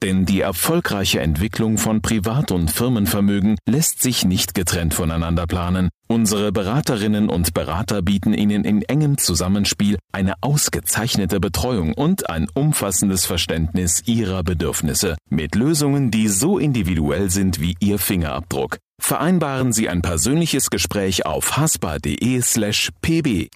[0.00, 5.88] Denn die erfolgreiche Entwicklung von Privat- und Firmenvermögen lässt sich nicht getrennt voneinander planen.
[6.06, 13.26] Unsere Beraterinnen und Berater bieten Ihnen in engem Zusammenspiel eine ausgezeichnete Betreuung und ein umfassendes
[13.26, 18.78] Verständnis Ihrer Bedürfnisse mit Lösungen, die so individuell sind wie Ihr Fingerabdruck.
[19.00, 23.48] Vereinbaren Sie ein persönliches Gespräch auf haspa.de slash pb.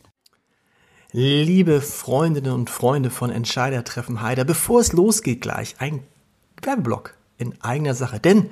[1.13, 6.01] Liebe Freundinnen und Freunde von Entscheidertreffen Heider, bevor es losgeht gleich, ein
[6.67, 8.21] Werbeblock in eigener Sache.
[8.21, 8.51] Denn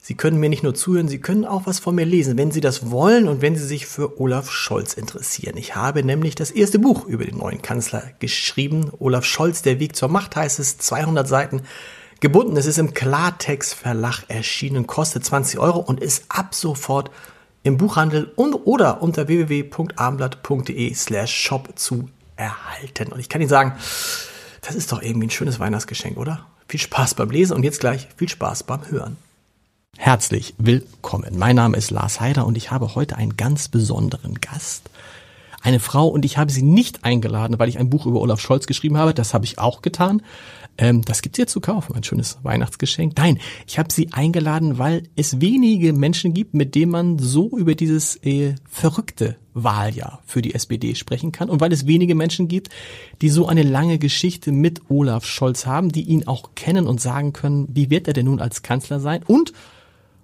[0.00, 2.60] Sie können mir nicht nur zuhören, Sie können auch was von mir lesen, wenn Sie
[2.60, 5.56] das wollen und wenn Sie sich für Olaf Scholz interessieren.
[5.56, 8.90] Ich habe nämlich das erste Buch über den neuen Kanzler geschrieben.
[9.00, 11.62] Olaf Scholz, der Weg zur Macht heißt es, 200 Seiten
[12.20, 12.56] gebunden.
[12.56, 17.10] Es ist im Klartext Verlag erschienen, kostet 20 Euro und ist ab sofort
[17.64, 23.12] im Buchhandel und oder unter www.armblatt.de slash shop zu erhalten.
[23.12, 23.72] Und ich kann Ihnen sagen,
[24.62, 26.46] das ist doch irgendwie ein schönes Weihnachtsgeschenk, oder?
[26.68, 29.16] Viel Spaß beim Lesen und jetzt gleich viel Spaß beim Hören.
[29.96, 31.38] Herzlich willkommen.
[31.38, 34.90] Mein Name ist Lars Heider und ich habe heute einen ganz besonderen Gast.
[35.62, 38.66] Eine Frau und ich habe sie nicht eingeladen, weil ich ein Buch über Olaf Scholz
[38.66, 39.14] geschrieben habe.
[39.14, 40.20] Das habe ich auch getan.
[40.78, 43.14] Ähm, das gibt's hier zu kaufen, ein schönes Weihnachtsgeschenk.
[43.16, 47.74] Nein, ich habe sie eingeladen, weil es wenige Menschen gibt, mit denen man so über
[47.74, 52.68] dieses äh, verrückte Wahljahr für die SPD sprechen kann und weil es wenige Menschen gibt,
[53.20, 57.32] die so eine lange Geschichte mit Olaf Scholz haben, die ihn auch kennen und sagen
[57.32, 59.52] können, wie wird er denn nun als Kanzler sein und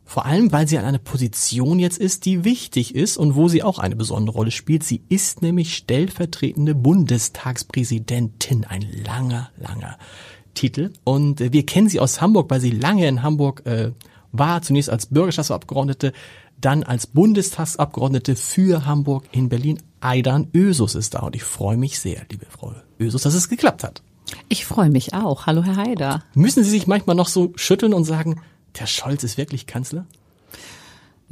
[0.07, 3.63] vor allem, weil sie an einer Position jetzt ist, die wichtig ist und wo sie
[3.63, 4.85] auch eine besondere Rolle spielt.
[4.85, 8.65] Sie ist nämlich stellvertretende Bundestagspräsidentin.
[8.65, 9.97] Ein langer, langer
[10.55, 10.93] Titel.
[11.05, 13.93] Und äh, wir kennen sie aus Hamburg, weil sie lange in Hamburg äh,
[14.33, 16.13] war, zunächst als Bürgerschaftsabgeordnete,
[16.61, 19.83] dann als Bundestagsabgeordnete für Hamburg in Berlin.
[20.01, 23.85] Aidan Ösus ist da und ich freue mich sehr, liebe Frau Ösus, dass es geklappt
[23.85, 24.03] hat.
[24.49, 25.47] Ich freue mich auch.
[25.47, 26.23] Hallo, Herr Haider.
[26.35, 28.41] Müssen Sie sich manchmal noch so schütteln und sagen,
[28.79, 30.07] der Scholz ist wirklich Kanzler?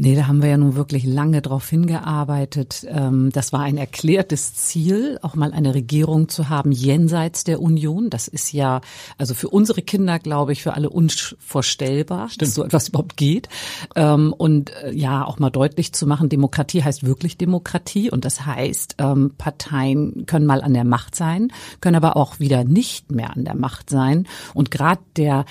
[0.02, 2.84] Nee, da haben wir ja nun wirklich lange drauf hingearbeitet.
[2.88, 8.10] Ähm, das war ein erklärtes Ziel, auch mal eine Regierung zu haben jenseits der Union.
[8.10, 8.80] Das ist ja,
[9.16, 12.42] also für unsere Kinder, glaube ich, für alle unvorstellbar, Stimmt.
[12.42, 13.48] dass so etwas überhaupt geht.
[13.94, 18.10] Ähm, und äh, ja, auch mal deutlich zu machen, Demokratie heißt wirklich Demokratie.
[18.10, 22.64] Und das heißt, ähm, Parteien können mal an der Macht sein, können aber auch wieder
[22.64, 24.26] nicht mehr an der Macht sein.
[24.52, 25.44] Und gerade der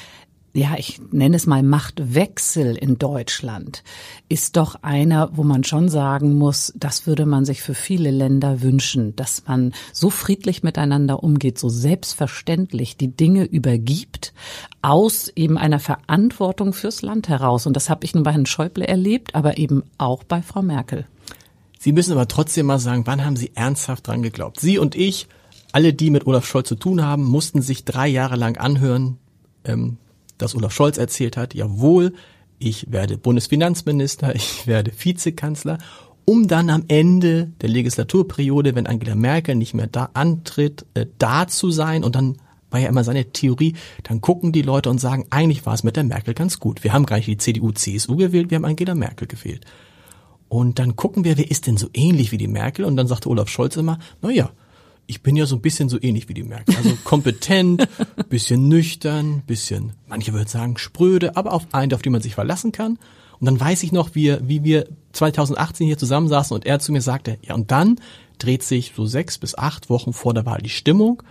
[0.53, 3.84] ja, ich nenne es mal Machtwechsel in Deutschland,
[4.28, 8.62] ist doch einer, wo man schon sagen muss, das würde man sich für viele Länder
[8.62, 14.34] wünschen, dass man so friedlich miteinander umgeht, so selbstverständlich die Dinge übergibt,
[14.81, 17.66] aus eben einer Verantwortung fürs Land heraus.
[17.66, 21.06] Und das habe ich nun bei Herrn Schäuble erlebt, aber eben auch bei Frau Merkel.
[21.79, 24.59] Sie müssen aber trotzdem mal sagen, wann haben Sie ernsthaft dran geglaubt?
[24.59, 25.28] Sie und ich,
[25.72, 29.18] alle, die mit Olaf Scholz zu tun haben, mussten sich drei Jahre lang anhören,
[29.63, 29.97] ähm,
[30.41, 32.13] dass Olaf Scholz erzählt hat, jawohl,
[32.59, 35.78] ich werde Bundesfinanzminister, ich werde Vizekanzler,
[36.25, 41.47] um dann am Ende der Legislaturperiode, wenn Angela Merkel nicht mehr da antritt, äh, da
[41.47, 42.38] zu sein und dann
[42.69, 45.97] war ja immer seine Theorie, dann gucken die Leute und sagen, eigentlich war es mit
[45.97, 46.84] der Merkel ganz gut.
[46.85, 49.66] Wir haben gar nicht die CDU, CSU gewählt, wir haben Angela Merkel gewählt.
[50.47, 52.85] Und dann gucken wir, wer ist denn so ähnlich wie die Merkel?
[52.85, 54.51] Und dann sagte Olaf Scholz immer, na ja,
[55.11, 56.73] ich bin ja so ein bisschen so ähnlich wie die Merkel.
[56.73, 57.85] Also kompetent,
[58.29, 62.72] bisschen nüchtern, bisschen, manche würden sagen spröde, aber auf einen, auf den man sich verlassen
[62.72, 62.97] kann.
[63.39, 67.01] Und dann weiß ich noch, wie, wie wir 2018 hier zusammensaßen und er zu mir
[67.01, 68.00] sagte, ja, und dann
[68.38, 71.21] dreht sich so sechs bis acht Wochen vor der Wahl die Stimmung.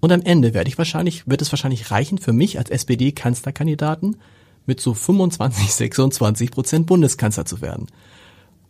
[0.00, 4.16] Und am Ende werde ich wahrscheinlich, wird es wahrscheinlich reichen für mich als SPD-Kanzlerkandidaten
[4.64, 7.86] mit so 25, 26 Prozent Bundeskanzler zu werden.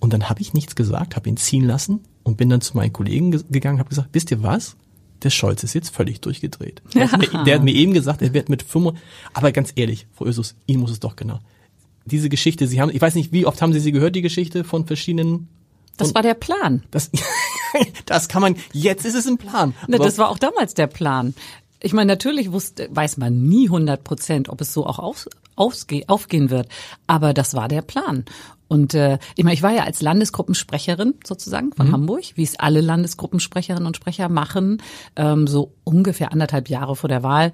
[0.01, 2.93] Und dann habe ich nichts gesagt, habe ihn ziehen lassen und bin dann zu meinen
[2.93, 4.75] Kollegen gegangen, habe gesagt, wisst ihr was?
[5.23, 6.83] Der Scholz ist jetzt völlig durchgedreht.
[6.93, 8.99] Der hat, mir, der hat mir eben gesagt, er wird mit 5,
[9.33, 11.39] aber ganz ehrlich, Frau Ösus, Ihnen muss es doch genau.
[12.05, 14.65] Diese Geschichte, Sie haben, ich weiß nicht, wie oft haben Sie sie gehört, die Geschichte
[14.65, 15.49] von verschiedenen
[15.97, 16.83] das war der Plan.
[16.91, 17.11] Das,
[18.07, 19.73] das kann man, jetzt ist es ein Plan.
[19.87, 21.33] Ne, das war auch damals der Plan.
[21.81, 26.03] Ich meine, natürlich wusste, weiß man nie 100 Prozent, ob es so auch auf, aufge,
[26.09, 26.69] aufgehen wird.
[27.07, 28.27] Aber das war der Plan.
[28.69, 31.93] Und äh, ich meine, ich war ja als Landesgruppensprecherin sozusagen von mhm.
[31.93, 34.83] Hamburg, wie es alle Landesgruppensprecherinnen und Sprecher machen.
[35.15, 37.53] Ähm, so ungefähr anderthalb Jahre vor der Wahl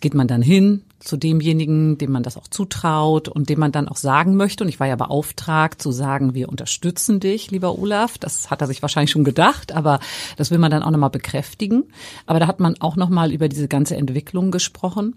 [0.00, 3.88] geht man dann hin zu demjenigen, dem man das auch zutraut und dem man dann
[3.88, 4.62] auch sagen möchte.
[4.62, 8.18] Und ich war ja beauftragt zu sagen, wir unterstützen dich, lieber Olaf.
[8.18, 10.00] Das hat er sich wahrscheinlich schon gedacht, aber
[10.36, 11.84] das will man dann auch nochmal bekräftigen.
[12.26, 15.16] Aber da hat man auch nochmal über diese ganze Entwicklung gesprochen.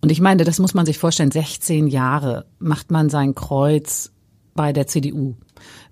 [0.00, 4.12] Und ich meine, das muss man sich vorstellen, 16 Jahre macht man sein Kreuz
[4.54, 5.34] bei der CDU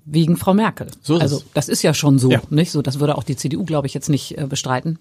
[0.05, 0.89] wegen Frau Merkel.
[1.03, 2.43] So ist also das ist ja schon so, Ja.
[2.51, 2.71] nicht?
[2.73, 4.99] So, das würde auch die CDU, glaube ich, jetzt nicht äh, bestreiten.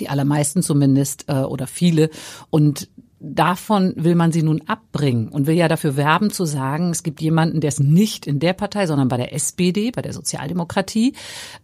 [0.00, 2.10] Die allermeisten zumindest äh, oder viele.
[2.50, 7.02] Und davon will man sie nun abbringen und will ja dafür werben zu sagen, es
[7.02, 11.14] gibt jemanden, der ist nicht in der Partei, sondern bei der SPD, bei der Sozialdemokratie.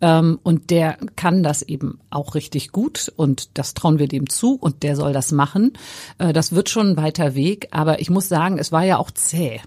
[0.00, 4.54] Ähm, und der kann das eben auch richtig gut und das trauen wir dem zu
[4.54, 5.72] und der soll das machen.
[6.18, 9.10] Äh, das wird schon ein weiter Weg, aber ich muss sagen, es war ja auch
[9.10, 9.60] zäh.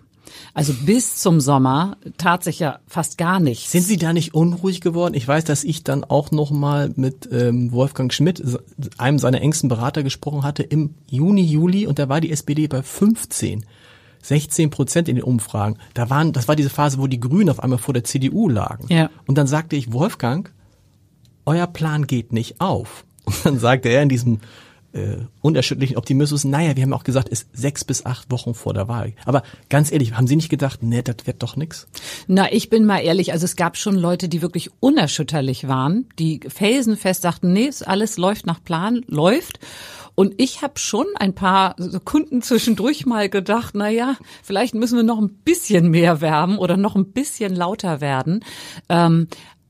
[0.53, 3.71] Also bis zum Sommer tat sich ja fast gar nichts.
[3.71, 5.13] Sind Sie da nicht unruhig geworden?
[5.13, 8.41] Ich weiß, dass ich dann auch noch mal mit ähm, Wolfgang Schmidt,
[8.97, 12.81] einem seiner engsten Berater, gesprochen hatte im Juni, Juli und da war die SPD bei
[12.81, 13.65] 15.
[14.21, 15.77] 16 Prozent in den Umfragen.
[15.93, 18.87] Da waren, das war diese Phase, wo die Grünen auf einmal vor der CDU lagen.
[18.89, 19.09] Ja.
[19.27, 20.51] Und dann sagte ich, Wolfgang,
[21.45, 23.05] euer Plan geht nicht auf.
[23.25, 24.39] Und dann sagte er in diesem
[24.95, 28.74] äh, unerschütterlichen Optimismus, naja, wir haben auch gesagt, es ist sechs bis acht Wochen vor
[28.74, 29.13] der Wahl.
[29.25, 31.88] Aber ganz ehrlich, haben Sie nicht gedacht, nee, das wird doch nix?
[32.27, 36.39] Na, ich bin mal ehrlich, also es gab schon Leute, die wirklich unerschütterlich waren, die
[36.47, 39.59] felsenfest sagten, nee, es alles läuft nach Plan, läuft.
[40.15, 45.03] Und ich habe schon ein paar Sekunden zwischendurch mal gedacht, na ja, vielleicht müssen wir
[45.03, 48.45] noch ein bisschen mehr werben oder noch ein bisschen lauter werden.
[48.88, 49.27] Ähm,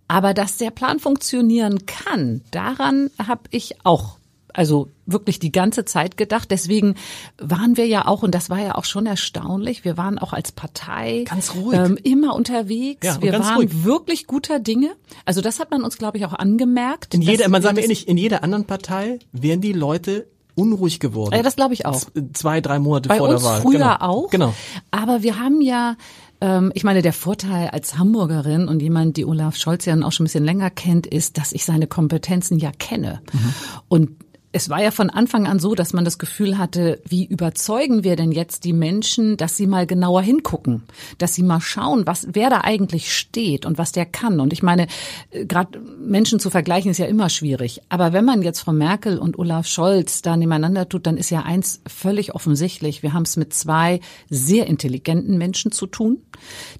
[0.07, 4.19] aber dass der Plan funktionieren kann, daran habe ich auch
[4.55, 6.49] also wirklich die ganze Zeit gedacht.
[6.51, 6.95] Deswegen
[7.37, 10.51] waren wir ja auch, und das war ja auch schon erstaunlich, wir waren auch als
[10.51, 11.77] Partei Ganz ruhig.
[11.77, 13.05] Ähm, immer unterwegs.
[13.05, 13.83] Ja, wir waren ruhig.
[13.83, 14.91] wirklich guter Dinge.
[15.25, 17.13] Also das hat man uns, glaube ich, auch angemerkt.
[17.13, 21.35] In jeder, man sagt mir ehrlich, in jeder anderen Partei wären die Leute unruhig geworden.
[21.35, 22.01] Ja, das glaube ich auch.
[22.33, 23.61] Zwei, drei Monate Bei vor uns der Wahl.
[23.61, 23.95] früher genau.
[23.99, 24.29] auch.
[24.29, 24.53] Genau.
[24.91, 25.97] Aber wir haben ja,
[26.41, 30.23] ähm, ich meine, der Vorteil als Hamburgerin und jemand, die Olaf Scholz ja auch schon
[30.23, 33.21] ein bisschen länger kennt, ist, dass ich seine Kompetenzen ja kenne.
[33.33, 33.53] Mhm.
[33.89, 34.11] Und
[34.55, 38.15] es war ja von Anfang an so, dass man das Gefühl hatte, wie überzeugen wir
[38.15, 40.83] denn jetzt die Menschen, dass sie mal genauer hingucken,
[41.17, 44.39] dass sie mal schauen, was wer da eigentlich steht und was der kann.
[44.39, 44.87] Und ich meine,
[45.31, 47.81] gerade Menschen zu vergleichen ist ja immer schwierig.
[47.89, 51.41] Aber wenn man jetzt Frau Merkel und Olaf Scholz da nebeneinander tut, dann ist ja
[51.41, 53.03] eins völlig offensichtlich.
[53.03, 53.99] Wir haben es mit zwei
[54.29, 56.21] sehr intelligenten Menschen zu tun,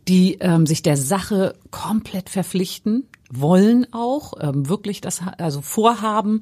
[0.08, 6.42] die ähm, sich der Sache komplett verpflichten, wollen auch ähm, wirklich das also vorhaben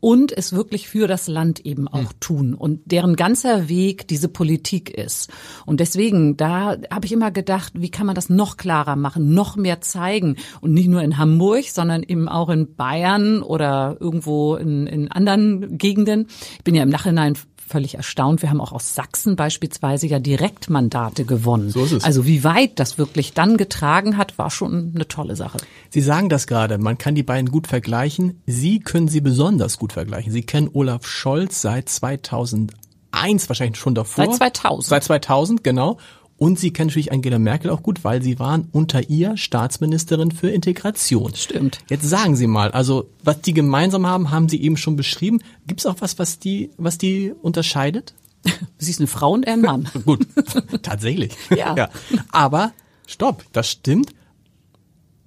[0.00, 4.90] und es wirklich für das Land eben auch tun und deren ganzer Weg diese Politik
[4.90, 5.30] ist.
[5.66, 9.56] Und deswegen, da habe ich immer gedacht, wie kann man das noch klarer machen, noch
[9.56, 14.86] mehr zeigen und nicht nur in Hamburg, sondern eben auch in Bayern oder irgendwo in,
[14.86, 16.26] in anderen Gegenden.
[16.58, 17.36] Ich bin ja im Nachhinein
[17.68, 18.42] völlig erstaunt.
[18.42, 21.70] Wir haben auch aus Sachsen beispielsweise ja Direktmandate gewonnen.
[21.70, 22.04] So ist es.
[22.04, 25.58] Also wie weit das wirklich dann getragen hat, war schon eine tolle Sache.
[25.90, 28.42] Sie sagen das gerade, man kann die beiden gut vergleichen.
[28.46, 30.32] Sie können sie besonders gut vergleichen.
[30.32, 34.24] Sie kennen Olaf Scholz seit 2001, wahrscheinlich schon davor.
[34.24, 34.84] Seit 2000.
[34.88, 35.98] Seit 2000, genau.
[36.38, 40.48] Und Sie kennen natürlich Angela Merkel auch gut, weil Sie waren unter ihr Staatsministerin für
[40.48, 41.34] Integration.
[41.34, 41.80] Stimmt.
[41.90, 45.40] Jetzt sagen Sie mal, also was die gemeinsam haben, haben Sie eben schon beschrieben.
[45.66, 48.14] Gibt es auch was, was die, was die unterscheidet?
[48.78, 49.88] Sie ist eine Frau und er ein Mann.
[50.04, 50.26] Gut,
[50.82, 51.32] tatsächlich.
[51.50, 51.90] Ja.
[52.30, 52.72] Aber,
[53.08, 54.14] stopp, das stimmt.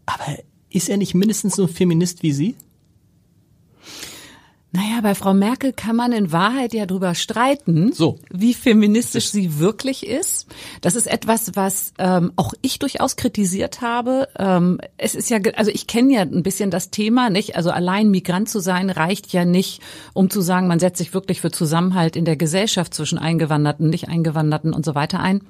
[0.05, 0.37] Aber
[0.69, 2.55] ist er nicht mindestens so ein Feminist wie Sie?
[4.73, 8.19] Naja, bei Frau Merkel kann man in Wahrheit ja drüber streiten, So.
[8.30, 10.47] wie feministisch sie wirklich ist.
[10.80, 14.30] Das ist etwas, was ähm, auch ich durchaus kritisiert habe.
[14.40, 17.57] Ähm, es ist ja, also ich kenne ja ein bisschen das Thema, nicht?
[17.57, 19.81] Also allein Migrant zu sein reicht ja nicht,
[20.13, 24.07] um zu sagen, man setzt sich wirklich für Zusammenhalt in der Gesellschaft zwischen Eingewanderten, nicht
[24.07, 25.42] Eingewanderten und so weiter ein.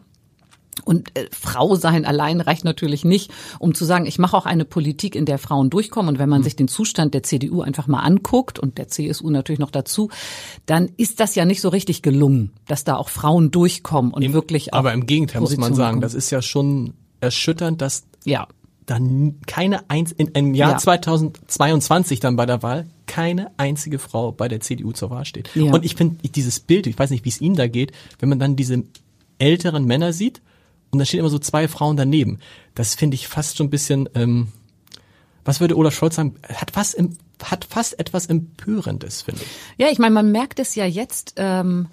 [0.84, 4.66] Und äh, Frau sein allein reicht natürlich nicht, um zu sagen, ich mache auch eine
[4.66, 6.10] Politik, in der Frauen durchkommen.
[6.10, 9.60] Und wenn man sich den Zustand der CDU einfach mal anguckt und der CSU natürlich
[9.60, 10.10] noch dazu,
[10.66, 14.74] dann ist das ja nicht so richtig gelungen, dass da auch Frauen durchkommen und wirklich
[14.74, 14.80] auch.
[14.80, 16.02] Aber im Gegenteil muss man sagen, bekommen.
[16.02, 18.48] das ist ja schon erschütternd, dass ja.
[18.86, 20.78] dann keine eins in einem Jahr Ja.
[20.78, 25.50] 2022 dann bei der Wahl keine einzige Frau bei der CDU zur Wahl steht.
[25.54, 25.74] Ja.
[25.74, 28.40] Und ich finde dieses Bild, ich weiß nicht, wie es Ihnen da geht, wenn man
[28.40, 28.84] dann diese
[29.38, 30.42] älteren Männer sieht
[30.92, 32.40] und da stehen immer so zwei Frauen daneben.
[32.76, 34.50] Das finde ich fast schon ein bisschen, ähm,
[35.46, 39.48] was würde Olaf Scholz sagen, hat fast, im, hat fast etwas Empörendes, finde ich.
[39.78, 41.34] Ja, ich meine, man merkt es ja jetzt.
[41.38, 41.88] Ähm,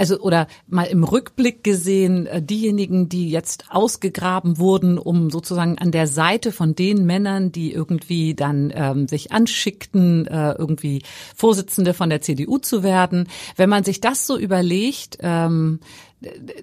[0.00, 5.92] also oder mal im Rückblick gesehen, äh, diejenigen, die jetzt ausgegraben wurden, um sozusagen an
[5.92, 11.02] der Seite von den Männern, die irgendwie dann ähm, sich anschickten, äh, irgendwie
[11.36, 13.28] Vorsitzende von der CDU zu werden.
[13.56, 15.80] Wenn man sich das so überlegt, ähm,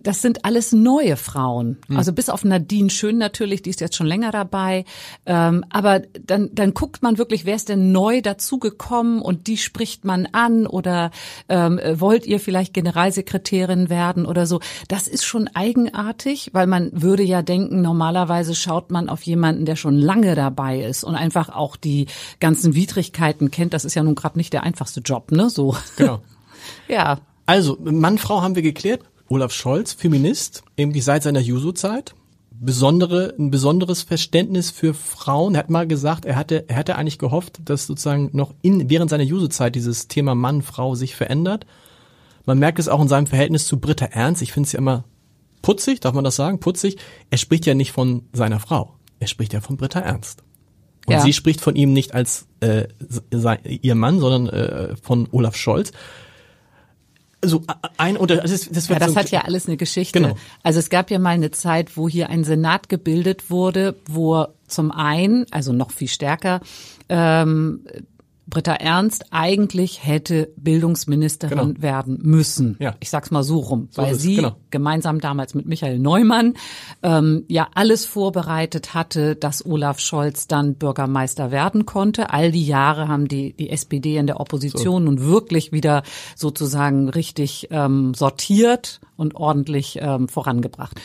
[0.03, 1.77] das sind alles neue Frauen.
[1.87, 1.97] Hm.
[1.97, 4.85] Also bis auf Nadine Schön natürlich, die ist jetzt schon länger dabei.
[5.25, 10.05] Ähm, aber dann, dann guckt man wirklich, wer ist denn neu dazugekommen und die spricht
[10.05, 11.11] man an oder
[11.49, 14.59] ähm, wollt ihr vielleicht Generalsekretärin werden oder so.
[14.87, 19.75] Das ist schon eigenartig, weil man würde ja denken, normalerweise schaut man auf jemanden, der
[19.75, 22.05] schon lange dabei ist und einfach auch die
[22.39, 23.73] ganzen Widrigkeiten kennt.
[23.73, 25.49] Das ist ja nun gerade nicht der einfachste Job, ne?
[25.49, 25.75] So.
[25.95, 26.21] Genau.
[26.87, 27.19] ja.
[27.45, 29.01] Also, Mann, Frau haben wir geklärt.
[29.29, 32.15] Olaf Scholz, Feminist, irgendwie seit seiner Juso-Zeit.
[32.59, 35.53] Besondere, ein besonderes Verständnis für Frauen.
[35.55, 39.11] Er hat mal gesagt, er hatte, er hatte eigentlich gehofft, dass sozusagen noch in, während
[39.11, 41.67] seiner Juso-Zeit dieses Thema Mann, Frau sich verändert.
[42.45, 44.41] Man merkt es auch in seinem Verhältnis zu Britta Ernst.
[44.41, 45.03] Ich finde es ja immer
[45.61, 46.59] putzig, darf man das sagen?
[46.59, 46.97] Putzig.
[47.29, 48.95] Er spricht ja nicht von seiner Frau.
[49.19, 50.43] Er spricht ja von Britta Ernst.
[51.05, 51.21] Und ja.
[51.21, 52.87] sie spricht von ihm nicht als äh,
[53.81, 55.91] ihr Mann, sondern äh, von Olaf Scholz
[57.41, 57.61] also
[57.97, 60.19] ein oder das, das, ja, das so hat ja alles eine Geschichte.
[60.19, 60.35] Genau.
[60.63, 64.91] Also es gab ja mal eine Zeit, wo hier ein Senat gebildet wurde, wo zum
[64.91, 66.61] einen, also noch viel stärker,
[67.09, 67.85] ähm,
[68.49, 71.81] Britta Ernst eigentlich hätte Bildungsministerin genau.
[71.81, 72.77] werden müssen.
[72.79, 72.95] Ja.
[73.01, 74.55] Ich sag's mal so rum, so weil sie genau.
[74.71, 76.53] gemeinsam damals mit Michael Neumann
[77.03, 82.29] ähm, ja alles vorbereitet hatte, dass Olaf Scholz dann Bürgermeister werden konnte.
[82.31, 85.11] All die Jahre haben die, die SPD in der Opposition so.
[85.11, 86.03] nun wirklich wieder
[86.35, 90.99] sozusagen richtig ähm, sortiert und ordentlich ähm, vorangebracht.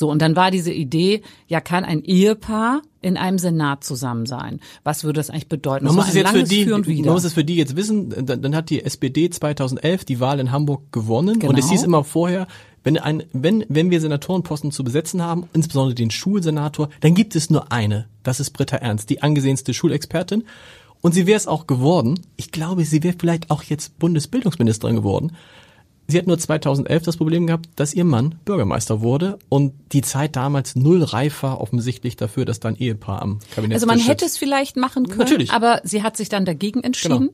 [0.00, 4.60] So, und dann war diese Idee, ja, kann ein Ehepaar in einem Senat zusammen sein.
[4.82, 5.84] Was würde das eigentlich bedeuten?
[5.84, 8.56] Man, muss es, jetzt für die, man muss es für die jetzt wissen, dann, dann,
[8.56, 11.52] hat die SPD 2011 die Wahl in Hamburg gewonnen genau.
[11.52, 12.46] und es hieß immer vorher,
[12.82, 17.50] wenn, ein, wenn, wenn wir Senatorenposten zu besetzen haben, insbesondere den Schulsenator, dann gibt es
[17.50, 18.06] nur eine.
[18.22, 20.44] Das ist Britta Ernst, die angesehenste Schulexpertin.
[21.02, 22.20] Und sie wäre es auch geworden.
[22.36, 25.32] Ich glaube, sie wäre vielleicht auch jetzt Bundesbildungsministerin geworden.
[26.10, 30.36] Sie hat nur 2011 das Problem gehabt, dass ihr Mann Bürgermeister wurde und die Zeit
[30.36, 34.36] damals null reif war offensichtlich dafür, dass dann Ehepaar am Kabinett Also man hätte es
[34.38, 35.52] vielleicht machen können, Natürlich.
[35.52, 37.30] aber sie hat sich dann dagegen entschieden.
[37.30, 37.32] Genau.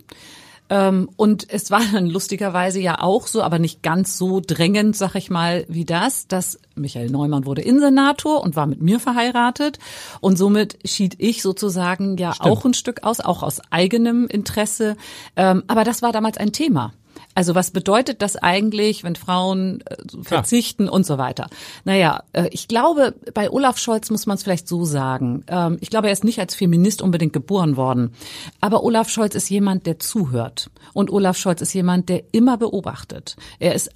[0.69, 5.15] Ähm, und es war dann lustigerweise ja auch so, aber nicht ganz so drängend, sag
[5.15, 9.79] ich mal, wie das, dass Michael Neumann wurde Innensenator und war mit mir verheiratet.
[10.21, 12.51] Und somit schied ich sozusagen ja Stimmt.
[12.51, 14.97] auch ein Stück aus, auch aus eigenem Interesse.
[15.37, 16.93] Ähm, aber das war damals ein Thema.
[17.37, 20.91] Also was bedeutet das eigentlich, wenn Frauen äh, verzichten ja.
[20.91, 21.49] und so weiter?
[21.85, 25.45] Naja, äh, ich glaube, bei Olaf Scholz muss man es vielleicht so sagen.
[25.49, 28.15] Ähm, ich glaube, er ist nicht als Feminist unbedingt geboren worden.
[28.63, 30.71] Aber Olaf Scholz ist jemand, der zuhört.
[30.95, 33.37] Und Olaf Scholz ist jemand, der immer beobachtet.
[33.59, 33.91] Er ist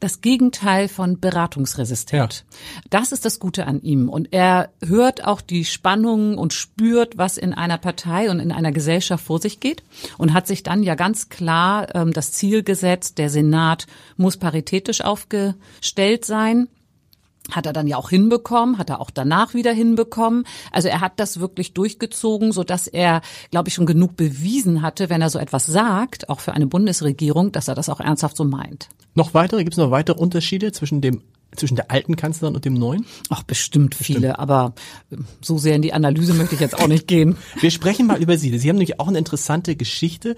[0.00, 2.44] das Gegenteil von beratungsresistent.
[2.50, 2.58] Ja.
[2.90, 4.08] Das ist das Gute an ihm.
[4.08, 8.72] Und er hört auch die Spannungen und spürt, was in einer Partei und in einer
[8.72, 9.82] Gesellschaft vor sich geht
[10.16, 13.86] und hat sich dann ja ganz klar ähm, das Ziel gesetzt, der Senat
[14.16, 16.68] muss paritätisch aufgestellt sein.
[17.50, 20.44] Hat er dann ja auch hinbekommen, hat er auch danach wieder hinbekommen.
[20.70, 25.08] Also er hat das wirklich durchgezogen, so dass er, glaube ich, schon genug bewiesen hatte,
[25.08, 28.44] wenn er so etwas sagt, auch für eine Bundesregierung, dass er das auch ernsthaft so
[28.44, 28.88] meint.
[29.14, 31.22] Noch weitere, gibt es noch weitere Unterschiede zwischen dem
[31.56, 33.06] zwischen der alten Kanzlerin und dem neuen?
[33.30, 34.74] Ach, bestimmt, bestimmt viele, aber
[35.10, 37.36] ähm, so sehr in die Analyse möchte ich jetzt auch nicht gehen.
[37.60, 38.56] Wir sprechen mal über Sie.
[38.58, 40.36] Sie haben nämlich auch eine interessante Geschichte.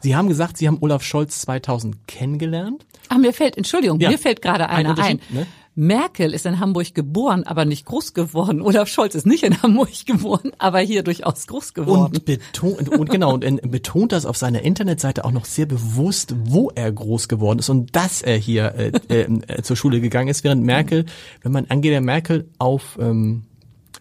[0.00, 2.86] Sie haben gesagt, Sie haben Olaf Scholz 2000 kennengelernt.
[3.08, 4.10] Ach, mir fällt, Entschuldigung, ja.
[4.10, 4.98] mir fällt gerade einer ein.
[4.98, 5.20] ein.
[5.30, 5.46] Ne?
[5.78, 8.62] Merkel ist in Hamburg geboren, aber nicht groß geworden.
[8.62, 12.16] Olaf Scholz ist nicht in Hamburg geboren, aber hier durchaus groß geworden.
[12.16, 16.70] Und betont, und genau, und betont das auf seiner Internetseite auch noch sehr bewusst, wo
[16.74, 20.44] er groß geworden ist und dass er hier äh, äh, äh zur Schule gegangen ist,
[20.44, 21.04] während Merkel,
[21.42, 23.42] wenn man Angela Merkel auf ähm,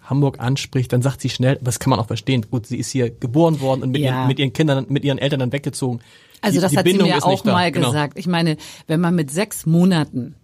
[0.02, 3.10] Hamburg anspricht, dann sagt sie schnell, das kann man auch verstehen, gut, sie ist hier
[3.10, 4.20] geboren worden und mit, ja.
[4.20, 6.00] ihren, mit ihren Kindern, mit ihren Eltern dann weggezogen.
[6.42, 7.88] Also das die hat Bindung sie mir auch mal genau.
[7.88, 8.20] gesagt.
[8.20, 10.36] Ich meine, wenn man mit sechs Monaten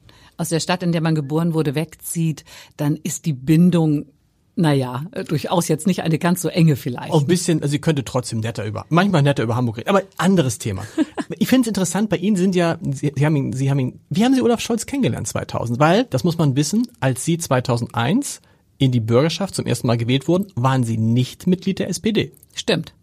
[0.42, 2.44] aus der Stadt, in der man geboren wurde, wegzieht,
[2.76, 4.08] dann ist die Bindung
[4.56, 7.12] naja, durchaus jetzt nicht eine ganz so enge vielleicht.
[7.12, 10.04] Auch ein bisschen, also sie könnte trotzdem netter über, manchmal netter über Hamburg reden, aber
[10.18, 10.86] anderes Thema.
[11.30, 14.00] ich finde es interessant, bei Ihnen sind ja, Sie, Sie haben ihn, Sie haben ihn,
[14.10, 15.80] wie haben Sie Olaf Scholz kennengelernt 2000?
[15.80, 18.42] Weil, das muss man wissen, als Sie 2001
[18.78, 22.34] in die Bürgerschaft zum ersten Mal gewählt wurden, waren Sie nicht Mitglied der SPD.
[22.54, 22.94] Stimmt.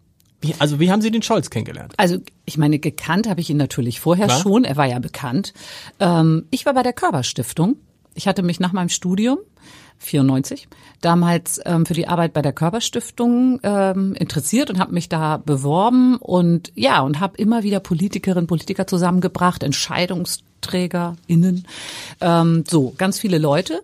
[0.40, 1.94] Wie, also wie haben Sie den Scholz kennengelernt?
[1.96, 4.40] Also ich meine, gekannt habe ich ihn natürlich vorher Klar.
[4.40, 4.64] schon.
[4.64, 5.52] Er war ja bekannt.
[5.98, 7.76] Ähm, ich war bei der Körperstiftung
[8.14, 9.38] Ich hatte mich nach meinem Studium
[9.98, 10.68] 94
[11.00, 16.16] damals ähm, für die Arbeit bei der Körperstiftung ähm, interessiert und habe mich da beworben
[16.16, 19.64] und ja und habe immer wieder Politikerinnen Politiker zusammengebracht
[20.58, 21.66] EntscheidungsträgerInnen
[22.20, 23.82] ähm, so ganz viele Leute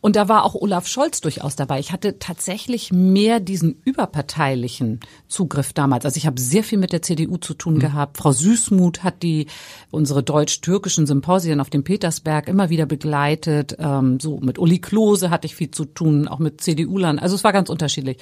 [0.00, 1.80] und da war auch Olaf Scholz durchaus dabei.
[1.80, 6.04] Ich hatte tatsächlich mehr diesen überparteilichen Zugriff damals.
[6.04, 7.80] Also ich habe sehr viel mit der CDU zu tun mhm.
[7.80, 8.16] gehabt.
[8.18, 9.46] Frau Süßmuth hat die
[9.90, 13.76] unsere deutsch-türkischen Symposien auf dem Petersberg immer wieder begleitet.
[13.78, 17.18] Ähm, so mit Uli Klose hatte ich viel zu tun, auch mit CDU-Lern.
[17.18, 18.18] Also es war ganz unterschiedlich.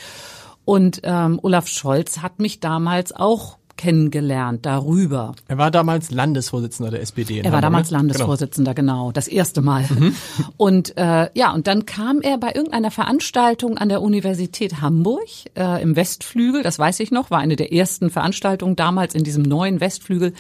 [0.64, 5.34] Und ähm, Olaf Scholz hat mich damals auch kennengelernt darüber.
[5.48, 7.40] Er war damals Landesvorsitzender der SPD.
[7.40, 7.98] er war damals ne?
[7.98, 9.06] Landesvorsitzender, genau.
[9.06, 9.84] genau, das erste Mal.
[9.88, 10.14] Mhm.
[10.56, 15.82] Und äh, ja, und dann kam er bei irgendeiner Veranstaltung an der Universität Hamburg äh,
[15.82, 19.80] im Westflügel, das weiß ich noch, war eine der ersten Veranstaltungen damals in diesem neuen
[19.80, 20.32] Westflügel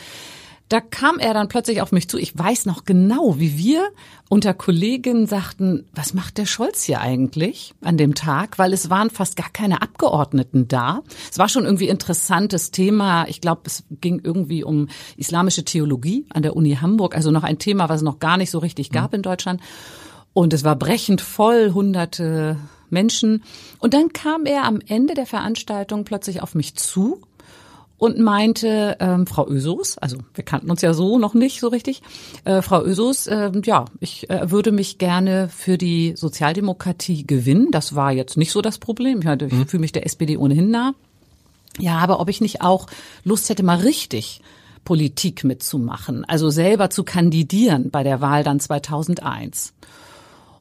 [0.68, 2.16] da kam er dann plötzlich auf mich zu.
[2.16, 3.90] Ich weiß noch genau, wie wir
[4.30, 8.58] unter Kolleginnen sagten, was macht der Scholz hier eigentlich an dem Tag?
[8.58, 11.02] Weil es waren fast gar keine Abgeordneten da.
[11.30, 13.28] Es war schon irgendwie interessantes Thema.
[13.28, 17.14] Ich glaube, es ging irgendwie um islamische Theologie an der Uni Hamburg.
[17.14, 19.16] Also noch ein Thema, was es noch gar nicht so richtig gab mhm.
[19.16, 19.60] in Deutschland.
[20.32, 22.56] Und es war brechend voll, hunderte
[22.88, 23.44] Menschen.
[23.80, 27.20] Und dann kam er am Ende der Veranstaltung plötzlich auf mich zu
[28.04, 32.02] und meinte, ähm, Frau Ösos, also wir kannten uns ja so noch nicht so richtig,
[32.44, 37.70] äh, Frau Ösos, äh, ja, ich äh, würde mich gerne für die Sozialdemokratie gewinnen.
[37.70, 39.20] Das war jetzt nicht so das Problem.
[39.20, 39.66] Ich, meine, ich mhm.
[39.66, 40.92] fühle mich der SPD ohnehin nah.
[41.78, 42.86] Ja, aber ob ich nicht auch
[43.24, 44.40] Lust hätte, mal richtig
[44.84, 49.72] Politik mitzumachen, also selber zu kandidieren bei der Wahl dann 2001.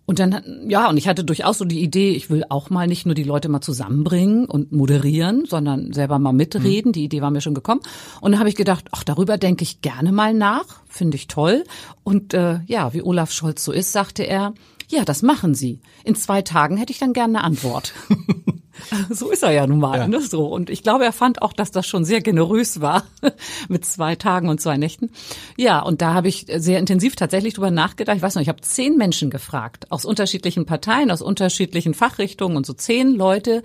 [0.05, 3.05] Und dann, ja, und ich hatte durchaus so die Idee, ich will auch mal nicht
[3.05, 6.89] nur die Leute mal zusammenbringen und moderieren, sondern selber mal mitreden.
[6.89, 6.93] Mhm.
[6.93, 7.81] Die Idee war mir schon gekommen.
[8.19, 11.63] Und dann habe ich gedacht, ach, darüber denke ich gerne mal nach, finde ich toll.
[12.03, 14.53] Und äh, ja, wie Olaf Scholz so ist, sagte er,
[14.89, 15.79] ja, das machen Sie.
[16.03, 17.93] In zwei Tagen hätte ich dann gerne eine Antwort.
[19.09, 20.07] So ist er ja nun mal, ja.
[20.07, 20.47] ne, so.
[20.47, 23.03] Und ich glaube, er fand auch, dass das schon sehr generös war
[23.69, 25.11] mit zwei Tagen und zwei Nächten.
[25.57, 28.17] Ja, und da habe ich sehr intensiv tatsächlich drüber nachgedacht.
[28.17, 32.65] Ich weiß noch, ich habe zehn Menschen gefragt aus unterschiedlichen Parteien, aus unterschiedlichen Fachrichtungen und
[32.65, 33.63] so zehn Leute,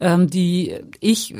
[0.00, 1.34] ähm, die ich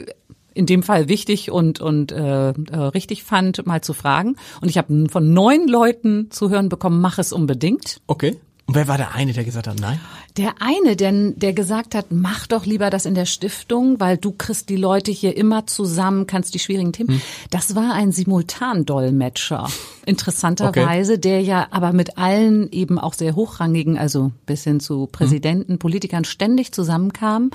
[0.54, 4.36] in dem Fall wichtig und und äh, äh, richtig fand, mal zu fragen.
[4.60, 8.00] Und ich habe von neun Leuten zu hören bekommen, mach es unbedingt.
[8.06, 8.36] Okay.
[8.66, 10.00] Und wer war der eine, der gesagt hat, nein?
[10.36, 14.32] Der eine, denn der gesagt hat, mach doch lieber das in der Stiftung, weil du
[14.32, 17.14] kriegst die Leute hier immer zusammen, kannst die schwierigen Themen.
[17.14, 17.22] Hm.
[17.50, 19.68] Das war ein Simultandolmetscher,
[20.06, 21.20] interessanterweise, okay.
[21.20, 25.78] der ja aber mit allen eben auch sehr hochrangigen, also bis hin zu Präsidenten, hm.
[25.78, 27.50] Politikern ständig zusammenkam.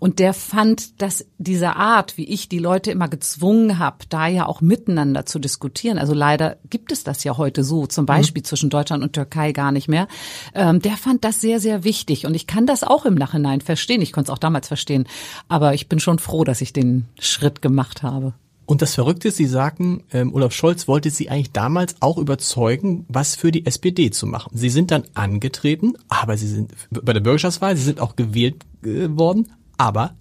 [0.00, 4.46] Und der fand, dass diese Art, wie ich die Leute immer gezwungen habe, da ja
[4.46, 8.06] auch miteinander zu diskutieren, also leider gibt es das ja heute so, zum hm.
[8.06, 8.46] Beispiel hm.
[8.46, 10.08] zwischen Deutschland und Türkei gar nicht mehr,
[10.54, 12.15] ähm, der fand das sehr, sehr wichtig.
[12.24, 14.00] Und ich kann das auch im Nachhinein verstehen.
[14.00, 15.06] Ich konnte es auch damals verstehen.
[15.48, 18.32] Aber ich bin schon froh, dass ich den Schritt gemacht habe.
[18.66, 23.04] Und das Verrückte ist, Sie sagten, ähm, Olaf Scholz wollte Sie eigentlich damals auch überzeugen,
[23.08, 24.50] was für die SPD zu machen.
[24.54, 29.08] Sie sind dann angetreten, aber Sie sind bei der Bürgerschaftswahl, Sie sind auch gewählt äh,
[29.08, 30.14] worden, aber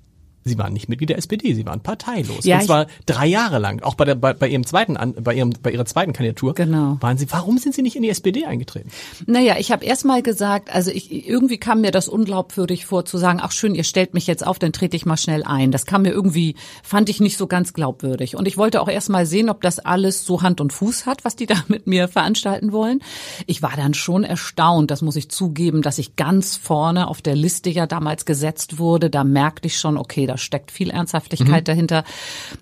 [0.47, 2.45] Sie waren nicht Mitglied der SPD, Sie waren parteilos.
[2.45, 3.81] Ja, und zwar drei Jahre lang.
[3.81, 6.97] Auch bei, der, bei, bei Ihrem zweiten, bei Ihrem, bei Ihrer zweiten Kandidatur genau.
[7.01, 7.25] waren Sie.
[7.31, 8.91] Warum sind Sie nicht in die SPD eingetreten?
[9.25, 13.17] Naja, ich habe erst mal gesagt, also ich, irgendwie kam mir das unglaubwürdig vor, zu
[13.17, 15.71] sagen, ach schön, ihr stellt mich jetzt auf, dann trete ich mal schnell ein.
[15.71, 16.53] Das kam mir irgendwie,
[16.83, 18.35] fand ich nicht so ganz glaubwürdig.
[18.35, 21.25] Und ich wollte auch erst mal sehen, ob das alles so Hand und Fuß hat,
[21.25, 22.99] was die da mit mir veranstalten wollen.
[23.47, 27.35] Ich war dann schon erstaunt, das muss ich zugeben, dass ich ganz vorne auf der
[27.35, 29.09] Liste ja damals gesetzt wurde.
[29.09, 31.65] Da merkte ich schon, okay, da steckt viel Ernsthaftigkeit mhm.
[31.65, 32.03] dahinter.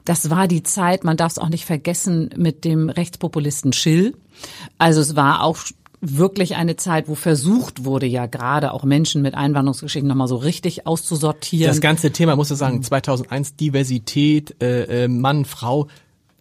[0.05, 4.15] Das war die Zeit, man darf es auch nicht vergessen, mit dem Rechtspopulisten Schill.
[4.77, 5.57] Also es war auch
[6.01, 10.85] wirklich eine Zeit, wo versucht wurde, ja gerade auch Menschen mit Einwanderungsgeschichten nochmal so richtig
[10.85, 11.67] auszusortieren.
[11.67, 15.87] Das ganze Thema, muss ich sagen, 2001 Diversität, äh, äh, Mann, Frau,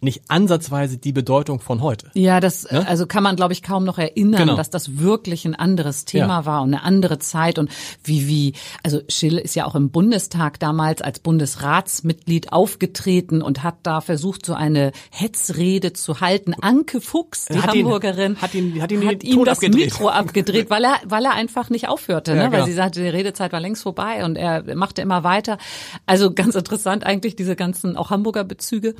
[0.03, 2.09] nicht ansatzweise die Bedeutung von heute.
[2.13, 2.87] Ja, das ne?
[2.87, 4.55] also kann man glaube ich kaum noch erinnern, genau.
[4.55, 6.45] dass das wirklich ein anderes Thema ja.
[6.45, 7.69] war und eine andere Zeit und
[8.03, 13.75] wie wie also Schill ist ja auch im Bundestag damals als Bundesratsmitglied aufgetreten und hat
[13.83, 16.53] da versucht so eine Hetzrede zu halten.
[16.61, 19.85] Anke Fuchs, die hat Hamburgerin, ihn, hat ihn hat ihn hat ihm das abgedreht.
[19.85, 22.43] Mikro abgedreht, weil er weil er einfach nicht aufhörte, ja, ne?
[22.49, 22.57] Genau.
[22.57, 25.57] weil sie sagte, die Redezeit war längst vorbei und er machte immer weiter.
[26.05, 28.95] Also ganz interessant eigentlich diese ganzen auch Hamburger Bezüge.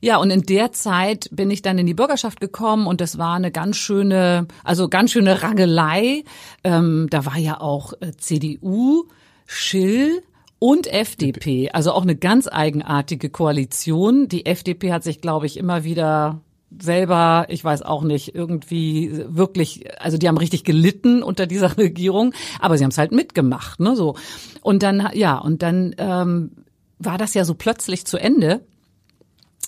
[0.00, 3.34] Ja, und in der Zeit bin ich dann in die Bürgerschaft gekommen und das war
[3.34, 6.24] eine ganz schöne, also ganz schöne Rangelei.
[6.64, 9.04] Ähm, da war ja auch äh, CDU,
[9.46, 10.22] Schill,
[10.58, 14.28] und FDP, also auch eine ganz eigenartige Koalition.
[14.28, 16.40] Die FDP hat sich, glaube ich, immer wieder
[16.76, 22.34] selber, ich weiß auch nicht, irgendwie wirklich, also die haben richtig gelitten unter dieser Regierung,
[22.60, 24.16] aber sie haben es halt mitgemacht, ne, so.
[24.62, 26.50] Und dann, ja, und dann ähm,
[26.98, 28.60] war das ja so plötzlich zu Ende.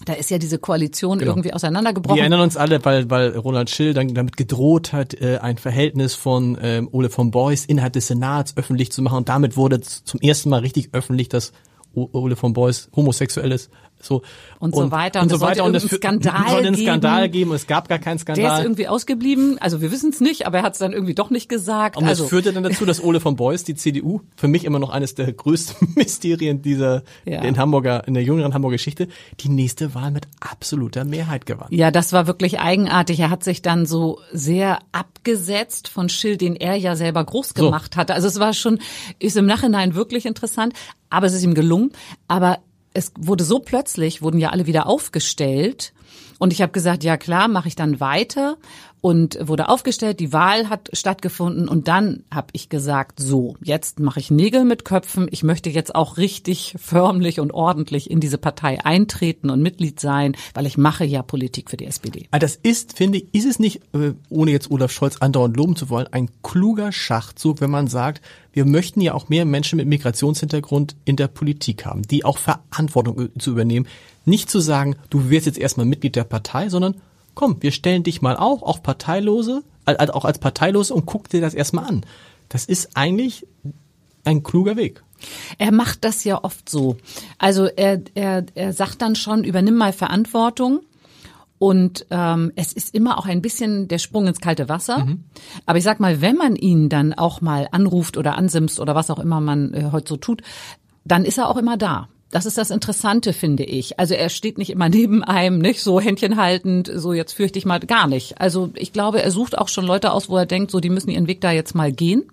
[0.05, 1.33] Da ist ja diese Koalition genau.
[1.33, 2.17] irgendwie auseinandergebrochen.
[2.17, 6.15] Wir erinnern uns alle, weil, weil Ronald Schill dann damit gedroht hat, äh, ein Verhältnis
[6.15, 9.19] von ähm, Ole von Beuys innerhalb des Senats öffentlich zu machen.
[9.19, 11.53] Und damit wurde zum ersten Mal richtig öffentlich, dass
[11.95, 13.71] Ole von Beuys homosexuell ist.
[14.03, 14.23] So
[14.59, 17.33] und, so weiter und, und so weiter und es Skandal soll einen Skandal geben.
[17.33, 18.45] geben und es gab gar keinen Skandal.
[18.45, 19.59] Der ist irgendwie ausgeblieben.
[19.61, 21.97] Also wir wissen es nicht, aber er hat es dann irgendwie doch nicht gesagt.
[21.97, 24.79] Und also, das führte dann dazu, dass Ole von Beuys, die CDU, für mich immer
[24.79, 27.43] noch eines der größten Mysterien dieser ja.
[27.43, 29.09] in Hamburger in der jüngeren Hamburger Geschichte,
[29.41, 31.69] die nächste Wahl mit absoluter Mehrheit gewann.
[31.71, 33.21] Ja, das war wirklich eigenartig.
[33.21, 37.95] Er hat sich dann so sehr abgesetzt von Schill, den er ja selber groß gemacht
[37.95, 38.01] so.
[38.01, 38.15] hatte.
[38.15, 38.79] Also es war schon
[39.19, 40.75] ist im Nachhinein wirklich interessant,
[41.11, 41.93] aber es ist ihm gelungen.
[42.29, 42.59] Aber
[42.93, 45.93] es wurde so plötzlich, wurden ja alle wieder aufgestellt.
[46.39, 48.57] Und ich habe gesagt, ja klar, mache ich dann weiter
[49.01, 54.21] und wurde aufgestellt, die Wahl hat stattgefunden und dann habe ich gesagt, so, jetzt mache
[54.21, 58.85] ich Nägel mit Köpfen, ich möchte jetzt auch richtig förmlich und ordentlich in diese Partei
[58.85, 62.29] eintreten und Mitglied sein, weil ich mache ja Politik für die SPD.
[62.31, 65.77] Ah, das ist, finde ich, ist es nicht, äh, ohne jetzt Olaf Scholz andauernd loben
[65.77, 68.21] zu wollen, ein kluger Schachzug, wenn man sagt,
[68.53, 73.29] wir möchten ja auch mehr Menschen mit Migrationshintergrund in der Politik haben, die auch Verantwortung
[73.39, 73.87] zu übernehmen.
[74.25, 76.97] Nicht zu sagen, du wirst jetzt erstmal Mitglied der Partei, sondern
[77.35, 81.41] komm, wir stellen dich mal auch auf Parteilose, also auch als Parteilose und guck dir
[81.41, 82.05] das erstmal an.
[82.49, 83.47] Das ist eigentlich
[84.25, 85.03] ein kluger Weg.
[85.59, 86.97] Er macht das ja oft so.
[87.39, 90.81] Also er, er, er sagt dann schon, übernimm mal Verantwortung.
[91.59, 95.05] Und ähm, es ist immer auch ein bisschen der Sprung ins kalte Wasser.
[95.05, 95.25] Mhm.
[95.67, 99.11] Aber ich sag mal, wenn man ihn dann auch mal anruft oder ansimst oder was
[99.11, 100.41] auch immer man äh, heute so tut,
[101.05, 102.09] dann ist er auch immer da.
[102.31, 103.99] Das ist das Interessante, finde ich.
[103.99, 107.67] Also er steht nicht immer neben einem, nicht so Händchen haltend, so jetzt fürchte ich
[107.67, 108.41] mal gar nicht.
[108.41, 111.11] Also ich glaube, er sucht auch schon Leute aus, wo er denkt, so die müssen
[111.11, 112.25] ihren Weg da jetzt mal gehen.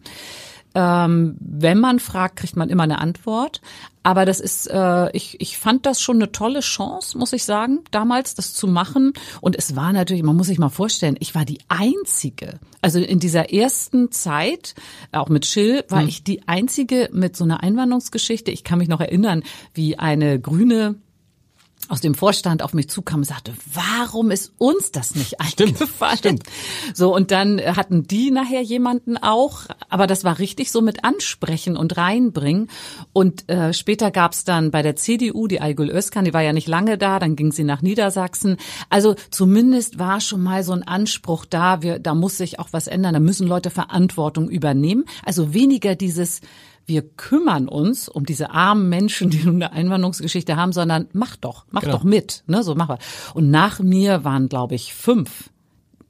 [0.79, 3.61] Ähm, wenn man fragt, kriegt man immer eine Antwort.
[4.03, 7.79] Aber das ist, äh, ich, ich fand das schon eine tolle Chance, muss ich sagen,
[7.89, 9.13] damals das zu machen.
[9.41, 12.59] Und es war natürlich, man muss sich mal vorstellen, ich war die Einzige.
[12.79, 14.75] Also in dieser ersten Zeit,
[15.11, 16.09] auch mit Schill, war hm.
[16.09, 18.51] ich die Einzige mit so einer Einwanderungsgeschichte.
[18.51, 19.41] Ich kann mich noch erinnern,
[19.73, 20.95] wie eine grüne
[21.89, 26.17] aus dem Vorstand auf mich zukam und sagte, warum ist uns das nicht eingefallen?
[26.17, 26.95] Stimmt, stimmt.
[26.95, 31.77] So, und dann hatten die nachher jemanden auch, aber das war richtig so mit ansprechen
[31.77, 32.69] und reinbringen.
[33.13, 36.67] Und äh, später gab's dann bei der CDU die Aygül Özkan, die war ja nicht
[36.67, 38.57] lange da, dann ging sie nach Niedersachsen.
[38.89, 42.87] Also zumindest war schon mal so ein Anspruch da, wir, da muss sich auch was
[42.87, 45.05] ändern, da müssen Leute Verantwortung übernehmen.
[45.23, 46.41] Also weniger dieses
[46.87, 51.81] wir kümmern uns um diese armen Menschen, die eine Einwanderungsgeschichte haben, sondern mach doch, mach
[51.81, 51.97] genau.
[51.97, 52.97] doch mit, ne, so mach wir.
[53.33, 55.49] Und nach mir waren, glaube ich, fünf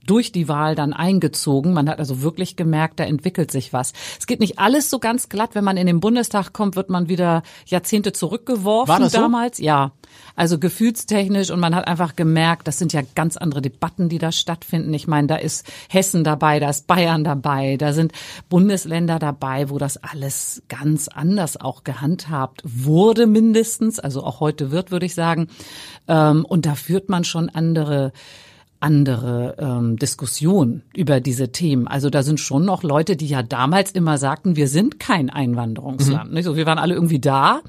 [0.07, 1.73] durch die Wahl dann eingezogen.
[1.73, 3.93] Man hat also wirklich gemerkt, da entwickelt sich was.
[4.19, 5.51] Es geht nicht alles so ganz glatt.
[5.53, 9.19] Wenn man in den Bundestag kommt, wird man wieder Jahrzehnte zurückgeworfen War das so?
[9.19, 9.59] damals.
[9.59, 9.91] Ja.
[10.35, 14.31] Also gefühlstechnisch und man hat einfach gemerkt, das sind ja ganz andere Debatten, die da
[14.31, 14.93] stattfinden.
[14.93, 18.13] Ich meine, da ist Hessen dabei, da ist Bayern dabei, da sind
[18.49, 24.91] Bundesländer dabei, wo das alles ganz anders auch gehandhabt wurde mindestens, also auch heute wird,
[24.91, 25.47] würde ich sagen.
[26.07, 28.13] Ähm, und da führt man schon andere
[28.79, 31.87] andere ähm, Diskussion über diese Themen.
[31.87, 36.29] Also da sind schon noch Leute, die ja damals immer sagten, wir sind kein Einwanderungsland.
[36.29, 36.33] Mhm.
[36.35, 36.45] Nicht?
[36.45, 37.61] So, wir waren alle irgendwie da,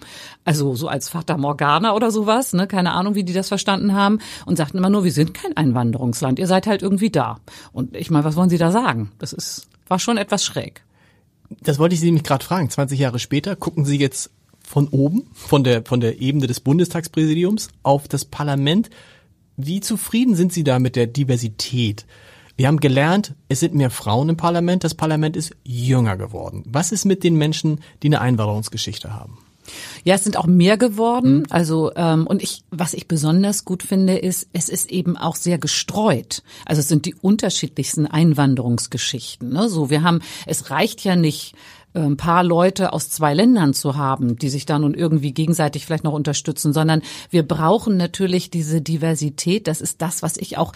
[0.45, 2.67] also so als Vater Morgana oder sowas, ne?
[2.67, 6.39] keine Ahnung, wie die das verstanden haben und sagten immer nur, wir sind kein Einwanderungsland,
[6.39, 7.39] ihr seid halt irgendwie da.
[7.73, 9.11] Und ich meine, was wollen Sie da sagen?
[9.19, 10.85] Das ist war schon etwas schräg.
[11.63, 12.69] Das wollte ich Sie nämlich gerade fragen.
[12.69, 14.31] 20 Jahre später gucken Sie jetzt
[14.63, 18.91] von oben, von der von der Ebene des Bundestagspräsidiums auf das Parlament
[19.59, 22.07] wie zufrieden sind Sie da mit der Diversität?
[22.57, 26.65] Wir haben gelernt, es sind mehr Frauen im Parlament, das Parlament ist jünger geworden.
[26.67, 29.39] Was ist mit den Menschen, die eine Einwanderungsgeschichte haben?
[30.05, 31.39] Ja, es sind auch mehr geworden.
[31.39, 31.47] Mhm.
[31.51, 35.59] Also ähm, und ich, was ich besonders gut finde, ist, es ist eben auch sehr
[35.59, 36.43] gestreut.
[36.65, 39.51] Also es sind die unterschiedlichsten Einwanderungsgeschichten.
[39.53, 39.69] Ne?
[39.69, 41.55] So, wir haben, es reicht ja nicht
[42.07, 46.05] ein paar Leute aus zwei Ländern zu haben, die sich dann nun irgendwie gegenseitig vielleicht
[46.05, 49.67] noch unterstützen, sondern wir brauchen natürlich diese Diversität.
[49.67, 50.73] Das ist das, was ich auch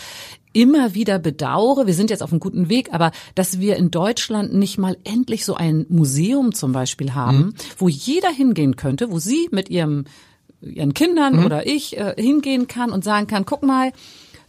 [0.52, 1.86] immer wieder bedauere.
[1.86, 5.44] Wir sind jetzt auf einem guten Weg, aber dass wir in Deutschland nicht mal endlich
[5.44, 7.54] so ein Museum zum Beispiel haben, mhm.
[7.78, 10.04] wo jeder hingehen könnte, wo Sie mit Ihrem
[10.62, 11.46] ihren Kindern mhm.
[11.46, 13.92] oder ich äh, hingehen kann und sagen kann, guck mal,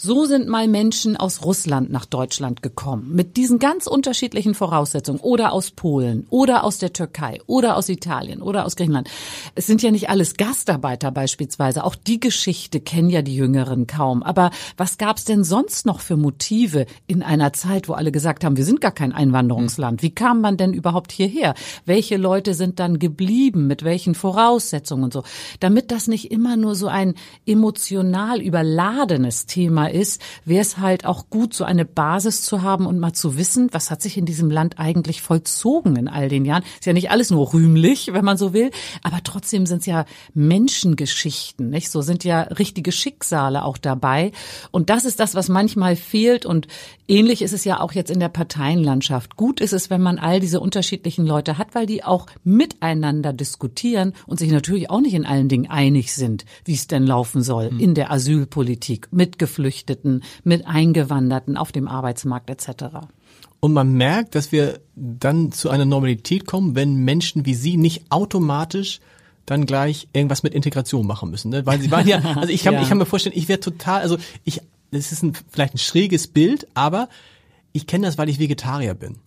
[0.06, 5.54] So sind mal Menschen aus Russland nach Deutschland gekommen, mit diesen ganz unterschiedlichen Voraussetzungen, oder
[5.54, 9.10] aus Polen, oder aus der Türkei, oder aus Italien, oder aus Griechenland.
[9.56, 11.86] Es sind ja nicht alles Gastarbeiter beispielsweise.
[11.86, 14.24] Auch die Geschichte kennen ja die Jüngeren kaum.
[14.24, 18.58] Aber was gab's denn sonst noch für Motive in einer Zeit, wo alle gesagt haben,
[18.58, 20.04] wir sind gar kein Einwanderungsland?
[20.04, 21.54] Wie kam man denn überhaupt hierher?
[21.86, 23.68] Welche Leute sind dann geblieben?
[23.68, 25.24] Mit welchen Voraussetzungen und so?
[25.62, 27.14] Damit das nicht immer nur so ein
[27.46, 33.00] emotional überladenes Thema ist, wäre es halt auch gut, so eine Basis zu haben und
[33.00, 36.64] mal zu wissen, was hat sich in diesem Land eigentlich vollzogen in all den Jahren.
[36.80, 38.72] Ist ja nicht alles nur rühmlich, wenn man so will,
[39.04, 41.90] aber trotzdem sind es ja Menschengeschichten, nicht?
[41.90, 44.32] So sind ja richtige Schicksale auch dabei.
[44.72, 46.46] Und das ist das, was manchmal fehlt.
[46.46, 46.68] Und
[47.08, 49.36] ähnlich ist es ja auch jetzt in der Parteienlandschaft.
[49.36, 54.14] Gut ist es, wenn man all diese unterschiedlichen Leute hat, weil die auch miteinander diskutieren
[54.26, 57.72] und sich natürlich auch nicht in allen Dingen einig sind, wie es denn laufen soll
[57.72, 57.80] mhm.
[57.80, 59.73] in der Asylpolitik mit Geflüchteten,
[60.44, 62.86] mit Eingewanderten auf dem Arbeitsmarkt etc.
[63.60, 68.12] Und man merkt, dass wir dann zu einer Normalität kommen, wenn Menschen wie Sie nicht
[68.12, 69.00] automatisch
[69.46, 71.66] dann gleich irgendwas mit Integration machen müssen, ne?
[71.66, 72.82] weil sie waren ja, also ich kann, ja.
[72.82, 76.28] ich kann mir vorstellen, ich wäre total, also ich, das ist ein, vielleicht ein schräges
[76.28, 77.10] Bild, aber
[77.74, 79.18] ich kenne das, weil ich Vegetarier bin.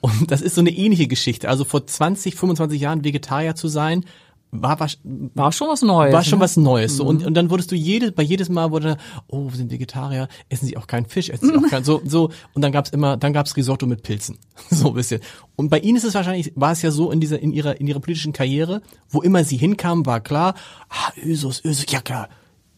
[0.00, 1.48] Und das ist so eine ähnliche Geschichte.
[1.48, 4.04] Also vor 20, 25 Jahren Vegetarier zu sein,
[4.50, 4.88] war, war,
[5.34, 6.12] war schon was Neues.
[6.12, 6.44] War schon ne?
[6.44, 6.96] was Neues.
[6.96, 7.04] So.
[7.04, 7.26] Und, mhm.
[7.26, 8.96] und dann wurdest du jedes, bei jedes Mal wurde,
[9.28, 12.30] oh, wir sind Vegetarier, essen sie auch keinen Fisch, essen sie auch keinen, so, so.
[12.54, 14.38] Und dann gab's immer, dann gab's Risotto mit Pilzen.
[14.70, 15.20] so ein bisschen.
[15.56, 17.86] Und bei ihnen ist es wahrscheinlich, war es ja so in dieser, in ihrer, in
[17.86, 20.54] ihrer politischen Karriere, wo immer sie hinkamen, war klar,
[20.88, 22.28] ah, Ösus, Ösus, ja klar,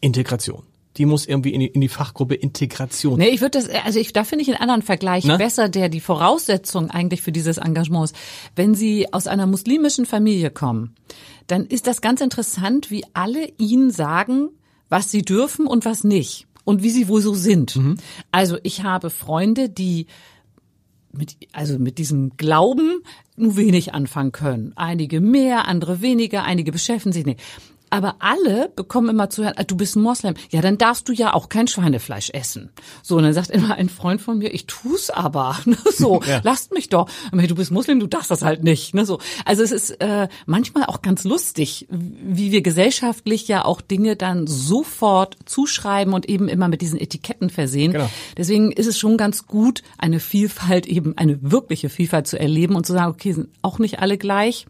[0.01, 0.63] Integration
[0.97, 3.19] die muss irgendwie in die, in die Fachgruppe Integration.
[3.19, 5.37] Nee, ich würde das, also ich, da finde ich einen anderen Vergleich Na?
[5.37, 8.15] besser, der die Voraussetzung eigentlich für dieses Engagement ist.
[8.55, 10.95] Wenn Sie aus einer muslimischen Familie kommen,
[11.47, 14.49] dann ist das ganz interessant, wie alle Ihnen sagen,
[14.89, 17.75] was Sie dürfen und was nicht und wie Sie wohl so sind.
[17.75, 17.97] Mhm.
[18.31, 20.07] Also ich habe Freunde, die
[21.11, 23.01] mit, also mit diesem Glauben
[23.35, 24.73] nur wenig anfangen können.
[24.75, 27.39] Einige mehr, andere weniger, einige beschäftigen sich nicht.
[27.89, 30.35] Aber alle bekommen immer zu hören, ah, du bist ein Moslem.
[30.49, 32.69] Ja, dann darfst du ja auch kein Schweinefleisch essen.
[33.03, 35.57] So, und dann sagt immer ein Freund von mir, ich tu's aber.
[35.69, 36.41] Ne, so, ja.
[36.43, 37.09] lasst mich doch.
[37.31, 38.95] Du bist Muslim, du darfst das halt nicht.
[38.95, 39.19] Ne, so.
[39.45, 44.47] Also es ist äh, manchmal auch ganz lustig, wie wir gesellschaftlich ja auch Dinge dann
[44.47, 47.91] sofort zuschreiben und eben immer mit diesen Etiketten versehen.
[47.91, 48.09] Genau.
[48.35, 52.87] Deswegen ist es schon ganz gut, eine Vielfalt eben, eine wirkliche Vielfalt zu erleben und
[52.87, 54.65] zu sagen, okay, sind auch nicht alle gleich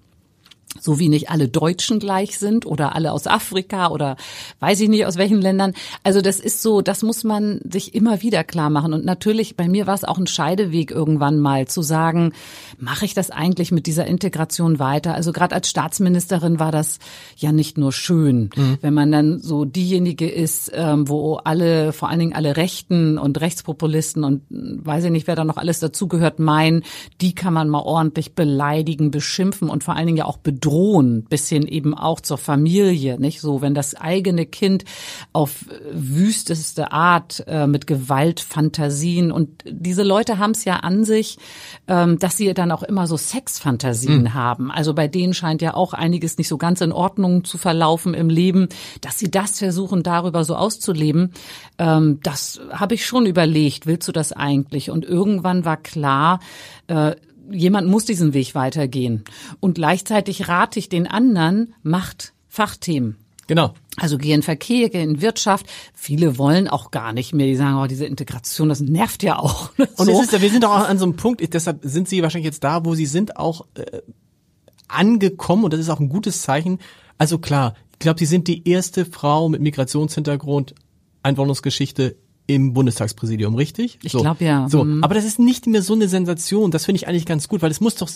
[0.79, 4.15] so wie nicht alle Deutschen gleich sind oder alle aus Afrika oder
[4.59, 5.73] weiß ich nicht aus welchen Ländern.
[6.03, 8.93] Also das ist so, das muss man sich immer wieder klar machen.
[8.93, 12.33] Und natürlich, bei mir war es auch ein Scheideweg irgendwann mal zu sagen,
[12.77, 15.15] mache ich das eigentlich mit dieser Integration weiter?
[15.15, 16.99] Also gerade als Staatsministerin war das
[17.35, 18.77] ja nicht nur schön, mhm.
[18.81, 23.41] wenn man dann so diejenige ist, ähm, wo alle, vor allen Dingen alle Rechten und
[23.41, 26.83] Rechtspopulisten und weiß ich nicht, wer da noch alles dazugehört, meinen,
[27.21, 31.23] die kann man mal ordentlich beleidigen, beschimpfen und vor allen Dingen ja auch bedrohen drohen,
[31.23, 34.85] bis hin eben auch zur Familie, nicht so, wenn das eigene Kind
[35.33, 41.37] auf wüsteste Art äh, mit Gewaltfantasien und diese Leute haben es ja an sich,
[41.87, 44.33] ähm, dass sie dann auch immer so Sexfantasien mhm.
[44.33, 44.71] haben.
[44.71, 48.29] Also bei denen scheint ja auch einiges nicht so ganz in Ordnung zu verlaufen im
[48.29, 48.69] Leben,
[49.01, 51.31] dass sie das versuchen, darüber so auszuleben.
[51.77, 54.89] Ähm, das habe ich schon überlegt, willst du das eigentlich?
[54.89, 56.39] Und irgendwann war klar,
[56.87, 57.15] äh,
[57.51, 59.23] jemand muss diesen Weg weitergehen.
[59.59, 63.17] Und gleichzeitig rate ich den anderen, macht Fachthemen.
[63.47, 63.73] Genau.
[63.97, 65.65] Also geh in Verkehr, geh in Wirtschaft.
[65.93, 67.47] Viele wollen auch gar nicht mehr.
[67.47, 69.71] Die sagen, oh, diese Integration, das nervt ja auch.
[69.97, 70.11] Und so.
[70.11, 72.85] es ist, wir sind auch an so einem Punkt, deshalb sind Sie wahrscheinlich jetzt da,
[72.85, 74.01] wo Sie sind, auch äh,
[74.87, 75.63] angekommen.
[75.63, 76.77] Und das ist auch ein gutes Zeichen.
[77.17, 80.75] Also klar, ich glaube, Sie sind die erste Frau mit Migrationshintergrund,
[81.23, 82.17] Einwanderungsgeschichte
[82.49, 83.99] im Bundestagspräsidium, richtig?
[84.01, 84.21] Ich so.
[84.21, 84.67] glaube ja.
[84.69, 85.03] So, mhm.
[85.03, 86.71] aber das ist nicht mehr so eine Sensation.
[86.71, 88.09] Das finde ich eigentlich ganz gut, weil es muss doch,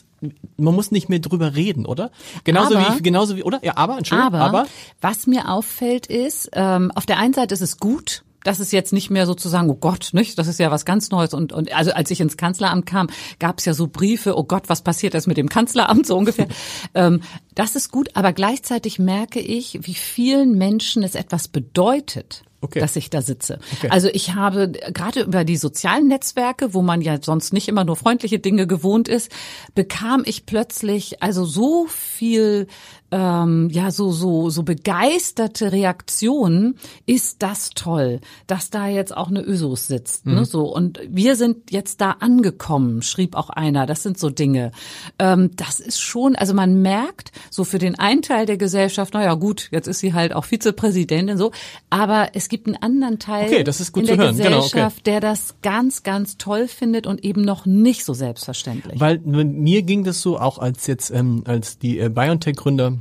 [0.57, 2.09] man muss nicht mehr drüber reden, oder?
[2.43, 3.63] Genauso aber, wie, genauso wie, oder?
[3.63, 4.67] Ja, aber, Entschuldigung, aber, aber.
[5.01, 8.93] Was mir auffällt ist, ähm, auf der einen Seite ist es gut, das ist jetzt
[8.93, 10.37] nicht mehr sozusagen, oh Gott, nicht?
[10.37, 11.33] Das ist ja was ganz Neues.
[11.33, 14.69] Und, und also als ich ins Kanzleramt kam, gab es ja so Briefe, oh Gott,
[14.69, 16.47] was passiert jetzt mit dem Kanzleramt, so ungefähr.
[16.93, 17.21] ähm,
[17.55, 22.79] das ist gut, aber gleichzeitig merke ich, wie vielen Menschen es etwas bedeutet okay.
[22.79, 23.59] dass ich da sitze.
[23.77, 23.89] Okay.
[23.89, 27.95] Also ich habe gerade über die sozialen Netzwerke, wo man ja sonst nicht immer nur
[27.95, 29.31] freundliche Dinge gewohnt ist,
[29.75, 32.67] bekam ich plötzlich also so viel
[33.13, 36.75] ähm, ja so so so begeisterte Reaktionen.
[37.05, 40.39] Ist das toll, dass da jetzt auch eine Ösos sitzt, ne, mhm.
[40.39, 40.45] ne?
[40.45, 43.85] So und wir sind jetzt da angekommen, schrieb auch einer.
[43.85, 44.71] Das sind so Dinge.
[45.19, 49.35] Ähm, das ist schon, also man merkt so für den einen Teil der Gesellschaft, naja
[49.35, 51.51] gut, jetzt ist sie halt auch Vizepräsidentin so,
[51.91, 54.37] aber es gibt einen anderen Teil okay, in der hören.
[54.37, 55.11] Genau, Gesellschaft, okay.
[55.11, 58.99] der das ganz, ganz toll findet und eben noch nicht so selbstverständlich.
[58.99, 62.97] Weil mir ging das so, auch als jetzt, ähm, als die äh, BioNTech-Gründer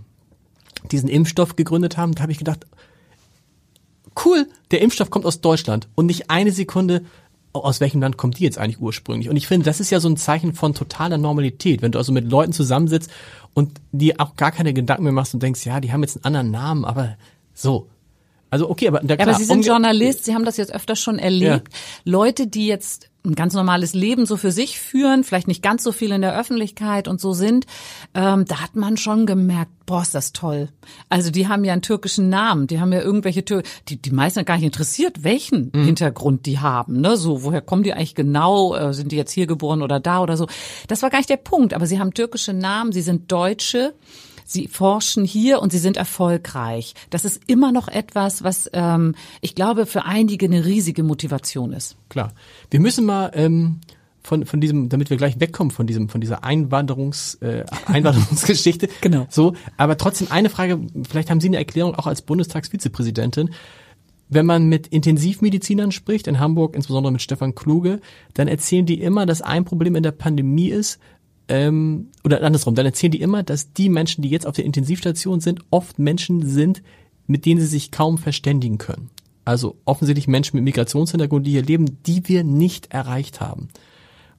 [0.90, 2.66] diesen Impfstoff gegründet haben, da habe ich gedacht,
[4.24, 7.04] cool, der Impfstoff kommt aus Deutschland und nicht eine Sekunde,
[7.52, 9.28] aus welchem Land kommt die jetzt eigentlich ursprünglich?
[9.28, 12.12] Und ich finde, das ist ja so ein Zeichen von totaler Normalität, wenn du also
[12.12, 13.10] mit Leuten zusammensitzt
[13.54, 16.24] und dir auch gar keine Gedanken mehr machst und denkst, ja, die haben jetzt einen
[16.24, 17.16] anderen Namen, aber
[17.52, 17.88] so.
[18.48, 21.68] Also okay, aber, ja, aber Sie sind Journalist, Sie haben das jetzt öfter schon erlebt.
[21.72, 21.78] Ja.
[22.04, 25.92] Leute, die jetzt ein ganz normales Leben so für sich führen, vielleicht nicht ganz so
[25.92, 27.66] viel in der Öffentlichkeit und so sind,
[28.14, 30.68] ähm, da hat man schon gemerkt, boah, ist das toll.
[31.08, 34.44] Also die haben ja einen türkischen Namen, die haben ja irgendwelche Tür, die die meisten
[34.44, 35.84] gar nicht interessiert, welchen mhm.
[35.84, 37.16] Hintergrund die haben, ne?
[37.16, 38.74] So, woher kommen die eigentlich genau?
[38.74, 40.48] Äh, sind die jetzt hier geboren oder da oder so?
[40.88, 43.94] Das war gar nicht der Punkt, aber sie haben türkische Namen, sie sind Deutsche.
[44.52, 46.94] Sie forschen hier und sie sind erfolgreich.
[47.10, 51.96] Das ist immer noch etwas, was ähm, ich glaube für einige eine riesige Motivation ist.
[52.08, 52.32] Klar.
[52.70, 53.80] Wir müssen mal ähm,
[54.22, 58.88] von von diesem, damit wir gleich wegkommen von diesem von dieser Einwanderungs äh, Einwanderungsgeschichte.
[59.00, 59.26] genau.
[59.30, 60.78] So, aber trotzdem eine Frage.
[61.08, 63.50] Vielleicht haben Sie eine Erklärung auch als Bundestagsvizepräsidentin.
[64.28, 68.00] Wenn man mit Intensivmedizinern spricht, in Hamburg, insbesondere mit Stefan Kluge,
[68.32, 70.98] dann erzählen die immer, dass ein Problem in der Pandemie ist,
[71.48, 75.40] ähm, oder andersrum, dann erzählen die immer, dass die Menschen, die jetzt auf der Intensivstation
[75.40, 76.82] sind, oft Menschen sind,
[77.26, 79.10] mit denen sie sich kaum verständigen können.
[79.44, 83.68] Also offensichtlich Menschen mit Migrationshintergrund, die hier leben, die wir nicht erreicht haben.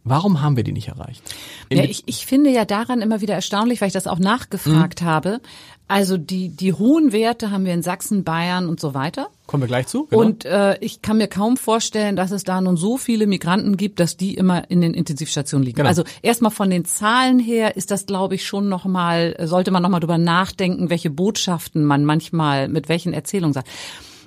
[0.06, 1.24] Warum haben wir die nicht erreicht?
[1.72, 5.06] Ja, ich, ich finde ja daran immer wieder erstaunlich, weil ich das auch nachgefragt mhm.
[5.06, 5.42] habe.
[5.88, 9.30] Also die, die hohen Werte haben wir in Sachsen, Bayern und so weiter.
[9.48, 10.08] Kommen wir gleich zu.
[10.08, 10.22] Genau.
[10.22, 14.00] Und äh, ich kann mir kaum vorstellen, dass es da nun so viele Migranten gibt,
[14.00, 15.78] dass die immer in den Intensivstationen liegen.
[15.78, 15.89] Genau.
[15.89, 20.00] Also erstmal von den Zahlen her ist das, glaube ich, schon nochmal, sollte man nochmal
[20.00, 23.70] drüber nachdenken, welche Botschaften man manchmal mit welchen Erzählungen sagt.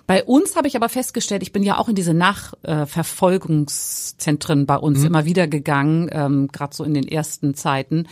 [0.07, 5.01] Bei uns habe ich aber festgestellt, ich bin ja auch in diese Nachverfolgungszentren bei uns
[5.01, 5.07] mhm.
[5.07, 8.07] immer wieder gegangen, ähm, gerade so in den ersten Zeiten,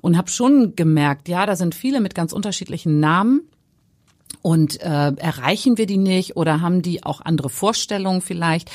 [0.00, 3.42] und habe schon gemerkt, ja, da sind viele mit ganz unterschiedlichen Namen.
[4.42, 8.70] Und äh, erreichen wir die nicht oder haben die auch andere Vorstellungen vielleicht?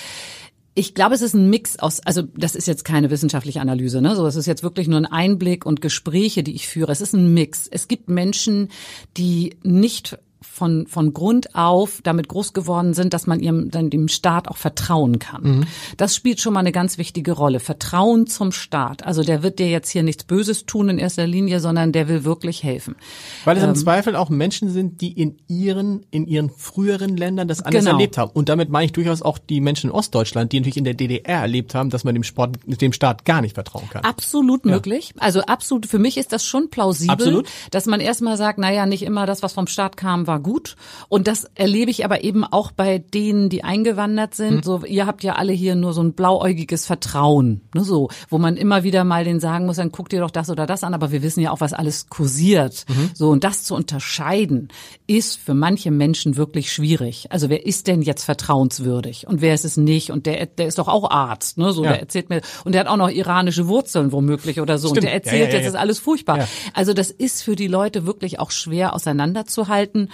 [0.76, 4.18] Ich glaube, es ist ein Mix aus, also das ist jetzt keine wissenschaftliche Analyse, ne?
[4.18, 6.92] So, es ist jetzt wirklich nur ein Einblick und Gespräche, die ich führe.
[6.92, 7.68] Es ist ein Mix.
[7.68, 8.68] Es gibt Menschen,
[9.16, 10.20] die nicht
[10.56, 14.56] von, von Grund auf damit groß geworden sind, dass man ihrem, dann dem Staat auch
[14.56, 15.44] vertrauen kann.
[15.44, 15.64] Mhm.
[15.98, 17.60] Das spielt schon mal eine ganz wichtige Rolle.
[17.60, 19.06] Vertrauen zum Staat.
[19.06, 22.24] Also der wird dir jetzt hier nichts Böses tun in erster Linie, sondern der will
[22.24, 22.96] wirklich helfen.
[23.44, 27.50] Weil es ähm, im Zweifel auch Menschen sind, die in ihren, in ihren früheren Ländern
[27.50, 27.98] das anders genau.
[27.98, 28.32] erlebt haben.
[28.34, 31.42] Und damit meine ich durchaus auch die Menschen in Ostdeutschland, die natürlich in der DDR
[31.42, 34.06] erlebt haben, dass man dem Sport, dem Staat gar nicht vertrauen kann.
[34.06, 34.72] Absolut ja.
[34.72, 35.14] möglich.
[35.20, 37.50] Also absolut, für mich ist das schon plausibel, absolut.
[37.72, 40.76] dass man erstmal sagt, naja, nicht immer das, was vom Staat kam, war gut.
[41.10, 44.58] Und das erlebe ich aber eben auch bei denen, die eingewandert sind.
[44.58, 44.64] Mhm.
[44.64, 48.56] So, ihr habt ja alle hier nur so ein blauäugiges Vertrauen, ne, so, wo man
[48.56, 51.12] immer wieder mal den sagen muss, dann guckt ihr doch das oder das an, aber
[51.12, 52.86] wir wissen ja auch, was alles kursiert.
[52.88, 53.10] Mhm.
[53.16, 54.70] So, und das zu unterscheiden,
[55.08, 57.26] ist für manche Menschen wirklich schwierig.
[57.32, 60.12] Also wer ist denn jetzt vertrauenswürdig und wer ist es nicht?
[60.12, 61.74] Und der, der ist doch auch Arzt, ne?
[61.74, 61.94] So, ja.
[61.94, 64.90] der erzählt mir, und der hat auch noch iranische Wurzeln womöglich oder so.
[64.90, 64.98] Stimmt.
[64.98, 66.48] Und der erzählt ja, ja, jetzt ist alles furchtbar.
[66.76, 70.12] Also das ist für die Leute wirklich auch schwer auseinanderzuhalten.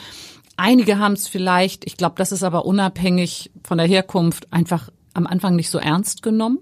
[0.62, 5.26] Einige haben es vielleicht, ich glaube, das ist aber unabhängig von der Herkunft, einfach am
[5.26, 6.60] Anfang nicht so ernst genommen.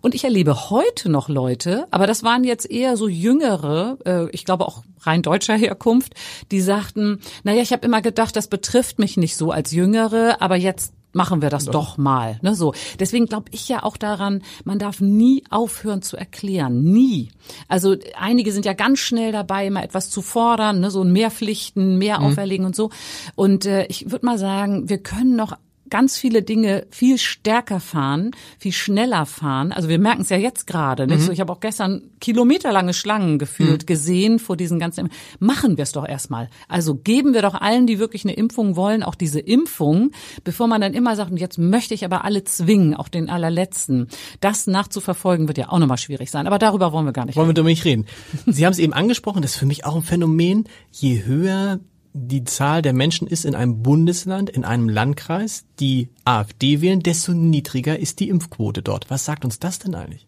[0.00, 4.44] Und ich erlebe heute noch Leute, aber das waren jetzt eher so jüngere, äh, ich
[4.46, 6.14] glaube auch rein deutscher Herkunft,
[6.50, 10.56] die sagten, naja, ich habe immer gedacht, das betrifft mich nicht so als Jüngere, aber
[10.56, 12.38] jetzt machen wir das doch, doch mal.
[12.42, 12.74] Ne, so.
[13.00, 16.82] Deswegen glaube ich ja auch daran, man darf nie aufhören zu erklären.
[16.84, 17.30] Nie.
[17.68, 21.98] Also einige sind ja ganz schnell dabei, immer etwas zu fordern, ne, so mehr Pflichten,
[21.98, 22.26] mehr mhm.
[22.26, 22.90] auferlegen und so.
[23.34, 25.56] Und äh, ich würde mal sagen, wir können noch
[25.90, 29.72] ganz viele Dinge viel stärker fahren, viel schneller fahren.
[29.72, 31.06] Also wir merken es ja jetzt gerade.
[31.06, 31.18] Mhm.
[31.18, 33.86] So, ich habe auch gestern kilometerlange Schlangen gefühlt mhm.
[33.86, 35.08] gesehen vor diesen ganzen.
[35.38, 36.48] Machen wir es doch erstmal.
[36.68, 40.10] Also geben wir doch allen, die wirklich eine Impfung wollen, auch diese Impfung,
[40.44, 44.08] bevor man dann immer sagt, und jetzt möchte ich aber alle zwingen, auch den allerletzten.
[44.40, 46.46] Das nachzuverfolgen wird ja auch nochmal schwierig sein.
[46.46, 47.36] Aber darüber wollen wir gar nicht.
[47.36, 47.50] Wollen reden.
[47.50, 48.06] wir darüber nicht reden.
[48.46, 49.42] Sie haben es eben angesprochen.
[49.42, 50.64] Das ist für mich auch ein Phänomen.
[50.90, 51.80] Je höher
[52.16, 57.32] die Zahl der Menschen ist in einem Bundesland, in einem Landkreis, die AfD wählen, desto
[57.32, 59.10] niedriger ist die Impfquote dort.
[59.10, 60.26] Was sagt uns das denn eigentlich?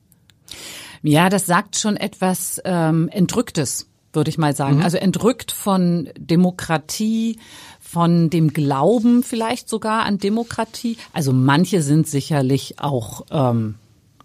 [1.03, 4.77] Ja, das sagt schon etwas ähm, Entrücktes, würde ich mal sagen.
[4.77, 4.83] Mhm.
[4.83, 7.39] Also entrückt von Demokratie,
[7.81, 10.99] von dem Glauben vielleicht sogar an Demokratie.
[11.15, 13.77] Also manche sind sicherlich auch ähm,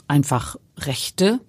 [0.08, 1.39] einfach Rechte,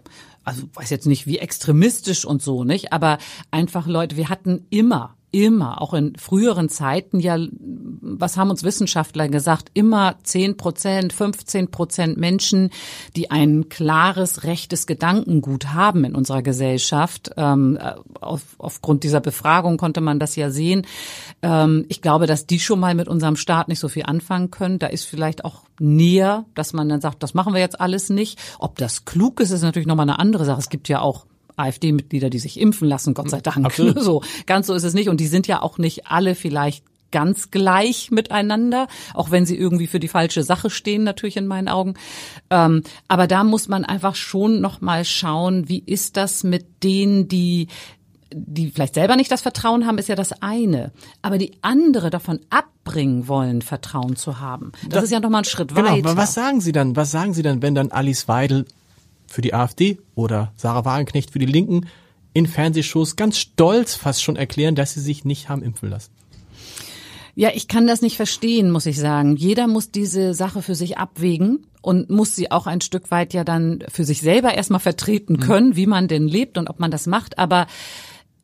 [0.45, 3.19] also weiß jetzt nicht wie extremistisch und so, nicht, aber
[3.51, 9.29] einfach Leute, wir hatten immer immer, auch in früheren Zeiten ja, was haben uns Wissenschaftler
[9.29, 12.71] gesagt, immer 10 Prozent, 15 Prozent Menschen,
[13.17, 17.33] die ein klares, rechtes Gedankengut haben in unserer Gesellschaft.
[17.37, 17.79] Ähm,
[18.21, 20.87] auf, aufgrund dieser Befragung konnte man das ja sehen.
[21.43, 24.79] Ähm, ich glaube, dass die schon mal mit unserem Staat nicht so viel anfangen können.
[24.79, 28.39] Da ist vielleicht auch näher, dass man dann sagt, das machen wir jetzt alles nicht.
[28.61, 30.61] Ob das klug ist, ist natürlich nochmal eine andere Sache.
[30.61, 31.27] Es gibt ja auch
[31.57, 33.65] AfD-Mitglieder, die sich impfen lassen, Gott sei Dank.
[33.65, 33.95] Absolut.
[34.05, 35.09] So, ganz so ist es nicht.
[35.09, 39.87] Und die sind ja auch nicht alle vielleicht ganz gleich miteinander, auch wenn sie irgendwie
[39.87, 41.95] für die falsche Sache stehen, natürlich in meinen Augen.
[42.51, 47.29] Ähm, aber da muss man einfach schon noch mal schauen, wie ist das mit denen,
[47.29, 47.69] die
[48.37, 50.91] die vielleicht selber nicht das Vertrauen haben, ist ja das eine.
[51.23, 54.73] Aber die andere davon abbringen wollen, Vertrauen zu haben.
[54.83, 56.11] Das, das ist ja noch mal ein Schritt genau, weiter.
[56.11, 56.97] Aber was sagen Sie dann?
[56.97, 58.67] Was sagen Sie dann, wenn dann Alice Weidel
[59.35, 61.87] für die AfD oder Sarah Wagenknecht für die Linken
[62.33, 66.13] in Fernsehshows ganz stolz fast schon erklären, dass sie sich nicht haben impfen lassen.
[67.35, 69.35] Ja, ich kann das nicht verstehen, muss ich sagen.
[69.35, 73.43] Jeder muss diese Sache für sich abwägen und muss sie auch ein Stück weit ja
[73.43, 75.41] dann für sich selber erstmal vertreten mhm.
[75.41, 75.77] können, mhm.
[75.77, 77.37] wie man denn lebt und ob man das macht.
[77.39, 77.67] Aber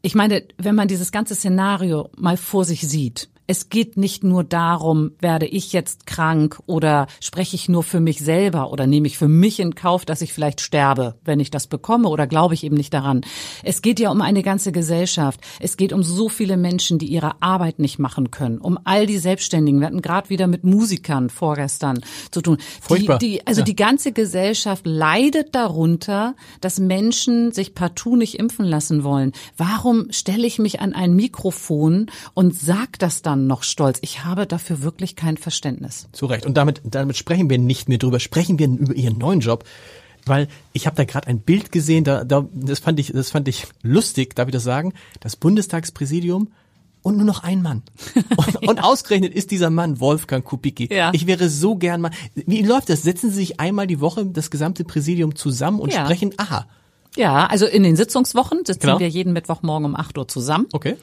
[0.03, 4.45] ich meine, wenn man dieses ganze Szenario mal vor sich sieht, es geht nicht nur
[4.45, 9.19] darum, werde ich jetzt krank oder spreche ich nur für mich selber oder nehme ich
[9.19, 12.63] für mich in Kauf, dass ich vielleicht sterbe, wenn ich das bekomme oder glaube ich
[12.63, 13.23] eben nicht daran.
[13.65, 15.41] Es geht ja um eine ganze Gesellschaft.
[15.59, 19.19] Es geht um so viele Menschen, die ihre Arbeit nicht machen können, um all die
[19.19, 19.81] Selbstständigen.
[19.81, 22.59] Wir hatten gerade wieder mit Musikern vorgestern zu tun.
[22.81, 23.19] Furchtbar.
[23.19, 23.65] Die, die, also ja.
[23.65, 29.33] die ganze Gesellschaft leidet darunter, dass Menschen sich partout nicht impfen lassen wollen.
[29.57, 33.40] Warum stelle ich mich an ein Mikrofon und sag das dann?
[33.41, 33.99] Dann noch stolz.
[34.03, 36.09] Ich habe dafür wirklich kein Verständnis.
[36.13, 36.47] Zu Recht.
[36.47, 38.21] Und damit, damit sprechen wir nicht mehr drüber.
[38.21, 39.65] Sprechen wir über Ihren neuen Job.
[40.27, 43.49] Weil ich habe da gerade ein Bild gesehen, da, da, das fand ich, das fand
[43.49, 44.93] ich lustig, darf ich das sagen?
[45.21, 46.53] Das Bundestagspräsidium
[47.03, 47.83] und nur noch ein Mann.
[48.37, 48.69] Und, ja.
[48.69, 50.95] und ausgerechnet ist dieser Mann Wolfgang Kubicki.
[50.95, 51.11] Ja.
[51.15, 52.11] Ich wäre so gern mal.
[52.35, 53.03] Wie läuft das?
[53.03, 56.05] Setzen Sie sich einmal die Woche das gesamte Präsidium zusammen und ja.
[56.05, 56.67] sprechen, aha.
[57.17, 59.01] Ja, also in den Sitzungswochen sitzen genau.
[59.01, 60.67] wir jeden Mittwochmorgen um 8 Uhr zusammen.
[60.73, 60.97] Okay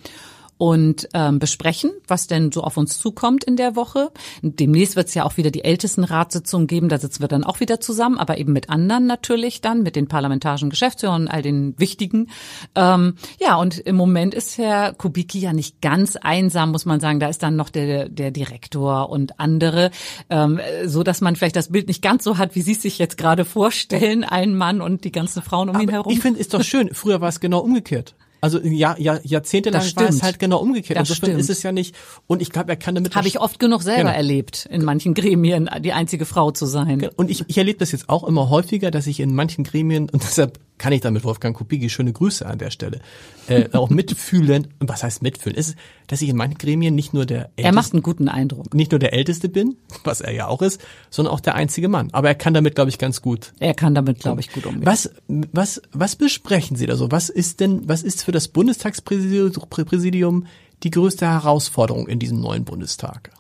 [0.58, 4.12] und ähm, besprechen, was denn so auf uns zukommt in der Woche.
[4.42, 7.80] Demnächst wird es ja auch wieder die Ältestenratssitzung geben, da sitzen wir dann auch wieder
[7.80, 12.30] zusammen, aber eben mit anderen natürlich dann, mit den parlamentarischen Geschäftsführern und all den wichtigen.
[12.76, 17.20] Ähm, ja, und im Moment ist Herr Kubicki ja nicht ganz einsam, muss man sagen.
[17.20, 19.92] Da ist dann noch der, der Direktor und andere,
[20.30, 22.98] ähm, so dass man vielleicht das Bild nicht ganz so hat, wie Sie es sich
[22.98, 26.12] jetzt gerade vorstellen, ein Mann und die ganzen Frauen um aber ihn herum.
[26.12, 26.90] Ich finde, ist doch schön.
[26.94, 28.16] Früher war es genau umgekehrt.
[28.42, 31.00] Also ja, ja, jahrzehntelang war es halt genau umgekehrt.
[31.00, 31.42] Das Insofern stimmt.
[31.42, 31.96] ist es ja nicht.
[32.28, 33.16] Und ich glaube, er kann damit.
[33.16, 34.16] Habe ich oft genug selber genau.
[34.16, 37.10] erlebt, in manchen Gremien die einzige Frau zu sein.
[37.16, 40.24] Und ich, ich erlebe das jetzt auch immer häufiger, dass ich in manchen Gremien und
[40.24, 43.00] deshalb kann ich damit Wolfgang Kupigi schöne Grüße an der Stelle
[43.48, 44.68] äh, auch mitfühlen.
[44.80, 45.58] Was heißt mitfühlen?
[45.58, 45.76] Ist,
[46.08, 48.92] dass ich in manchen Gremien nicht nur der Älteste, er macht einen guten Eindruck, nicht
[48.92, 52.10] nur der Älteste bin, was er ja auch ist, sondern auch der einzige Mann.
[52.12, 53.54] Aber er kann damit, glaube ich, ganz gut.
[53.60, 54.86] Er kann damit, glaube ich, gut umgehen.
[54.86, 57.12] Was, was, was besprechen Sie da so?
[57.12, 60.46] Was ist denn, was ist für das Bundestagspräsidium
[60.84, 63.32] die größte Herausforderung in diesem neuen Bundestag?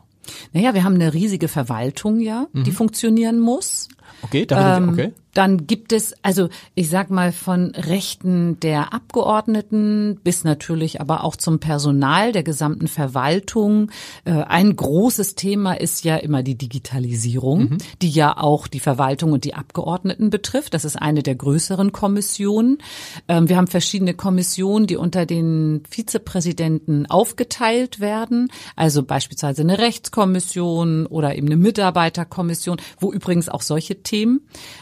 [0.53, 2.75] Naja, wir haben eine riesige Verwaltung ja, die mhm.
[2.75, 3.87] funktionieren muss.
[4.21, 5.13] Okay, da ähm, okay.
[5.37, 11.35] Dann gibt es, also ich sag mal, von Rechten der Abgeordneten bis natürlich aber auch
[11.35, 13.91] zum Personal der gesamten Verwaltung.
[14.25, 17.77] Äh, ein großes Thema ist ja immer die Digitalisierung, mhm.
[18.01, 20.73] die ja auch die Verwaltung und die Abgeordneten betrifft.
[20.73, 22.79] Das ist eine der größeren Kommissionen.
[23.27, 28.47] Ähm, wir haben verschiedene Kommissionen, die unter den Vizepräsidenten aufgeteilt werden.
[28.75, 34.41] Also beispielsweise eine Rechtskommission oder eben eine Mitarbeiterkommission, wo übrigens auch solche Themen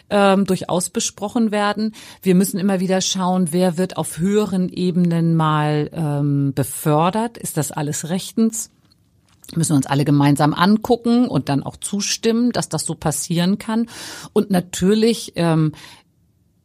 [0.09, 1.93] ähm, durchaus besprochen werden.
[2.21, 7.37] Wir müssen immer wieder schauen, wer wird auf höheren Ebenen mal ähm, befördert.
[7.37, 8.71] Ist das alles rechtens?
[9.55, 13.87] müssen wir uns alle gemeinsam angucken und dann auch zustimmen, dass das so passieren kann.
[14.33, 15.73] Und natürlich ähm,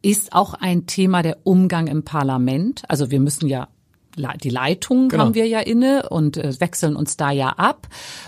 [0.01, 2.83] ist auch ein Thema der Umgang im Parlament.
[2.87, 3.67] Also wir müssen ja
[4.15, 5.25] die Leitung genau.
[5.25, 7.87] haben wir ja inne und äh, wechseln uns da ja ab.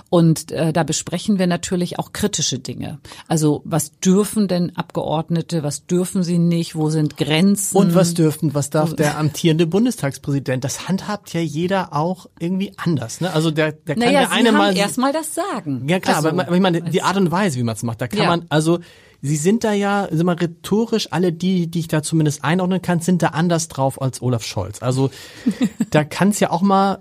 [0.09, 2.99] Und äh, da besprechen wir natürlich auch kritische Dinge.
[3.27, 7.77] Also was dürfen denn Abgeordnete, was dürfen sie nicht, wo sind Grenzen?
[7.77, 10.63] Und was dürfen, was darf der amtierende Bundestagspräsident?
[10.63, 13.21] Das handhabt ja jeder auch irgendwie anders.
[13.21, 13.31] Ne?
[13.33, 15.87] Also der, der kann naja, ja eine mal erstmal das sagen.
[15.87, 18.07] Ja klar, also, aber ich meine die Art und Weise, wie man es macht, da
[18.07, 18.27] kann ja.
[18.27, 18.79] man also
[19.25, 22.99] Sie sind da ja, sind mal rhetorisch, alle die, die ich da zumindest einordnen kann,
[22.99, 24.83] sind da anders drauf als Olaf Scholz.
[24.83, 25.11] Also
[25.91, 26.99] da kann es ja auch mal,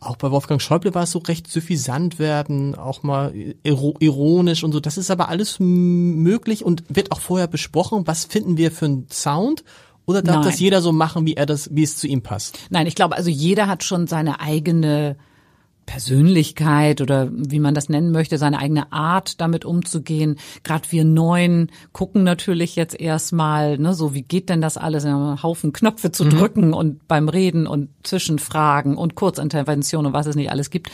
[0.00, 4.80] auch bei Wolfgang Schäuble war es so recht suffisant werden, auch mal ironisch und so.
[4.80, 8.06] Das ist aber alles möglich und wird auch vorher besprochen.
[8.06, 9.62] Was finden wir für einen Sound?
[10.06, 10.44] Oder darf Nein.
[10.46, 12.58] das jeder so machen, wie er das, wie es zu ihm passt?
[12.70, 15.18] Nein, ich glaube, also jeder hat schon seine eigene
[15.90, 20.36] Persönlichkeit oder wie man das nennen möchte, seine eigene Art, damit umzugehen.
[20.62, 25.42] Gerade wir Neuen gucken natürlich jetzt erstmal, ne, so wie geht denn das alles, einen
[25.42, 30.52] Haufen Knöpfe zu drücken und beim Reden und Zwischenfragen und Kurzintervention und was es nicht
[30.52, 30.92] alles gibt.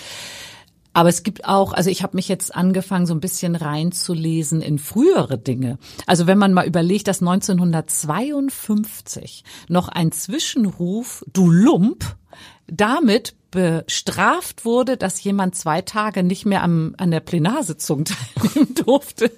[0.95, 4.79] Aber es gibt auch, also ich habe mich jetzt angefangen, so ein bisschen reinzulesen in
[4.79, 5.77] frühere Dinge.
[6.07, 12.17] Also wenn man mal überlegt, dass 1952 noch ein Zwischenruf, du Lump,
[12.67, 18.05] damit bestraft wurde, dass jemand zwei Tage nicht mehr am, an der Plenarsitzung
[18.45, 19.33] teilnehmen durfte,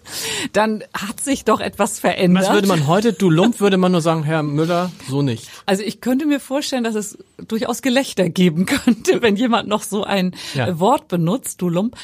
[0.52, 2.46] dann hat sich doch etwas verändert.
[2.46, 5.48] Was würde man heute, du Lump, würde man nur sagen, Herr Müller, so nicht.
[5.66, 7.16] Also ich könnte mir vorstellen, dass es
[7.46, 10.80] durchaus Gelächter geben könnte, wenn jemand noch so ein Ja.
[10.80, 11.96] Wort benutzt, du Lump.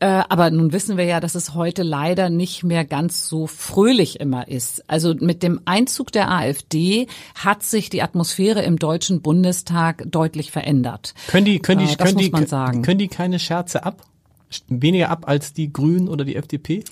[0.00, 4.18] Äh, aber nun wissen wir ja, dass es heute leider nicht mehr ganz so fröhlich
[4.18, 4.88] immer ist.
[4.90, 11.14] Also mit dem Einzug der AfD hat sich die Atmosphäre im Deutschen Bundestag deutlich verändert.
[11.28, 12.30] Können die, können die, Äh, das können die,
[12.82, 14.02] können die keine Scherze ab?
[14.68, 16.84] Weniger ab als die Grünen oder die FDP?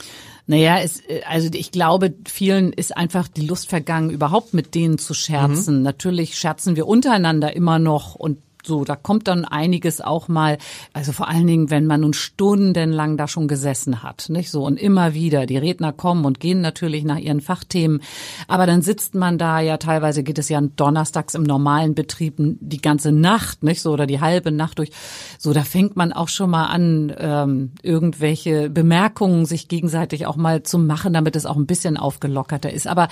[0.46, 4.98] Naja, es, äh, also ich glaube, vielen ist einfach die Lust vergangen, überhaupt mit denen
[4.98, 5.82] zu scherzen.
[5.82, 10.58] Natürlich scherzen wir untereinander immer noch und so, da kommt dann einiges auch mal,
[10.92, 14.64] also vor allen Dingen, wenn man nun stundenlang da schon gesessen hat, nicht so?
[14.64, 18.00] Und immer wieder, die Redner kommen und gehen natürlich nach ihren Fachthemen,
[18.48, 22.80] aber dann sitzt man da ja, teilweise geht es ja donnerstags im normalen Betrieb die
[22.80, 24.90] ganze Nacht, nicht so, oder die halbe Nacht durch,
[25.38, 30.62] so, da fängt man auch schon mal an, ähm, irgendwelche Bemerkungen sich gegenseitig auch mal
[30.62, 33.08] zu machen, damit es auch ein bisschen aufgelockerter ist, aber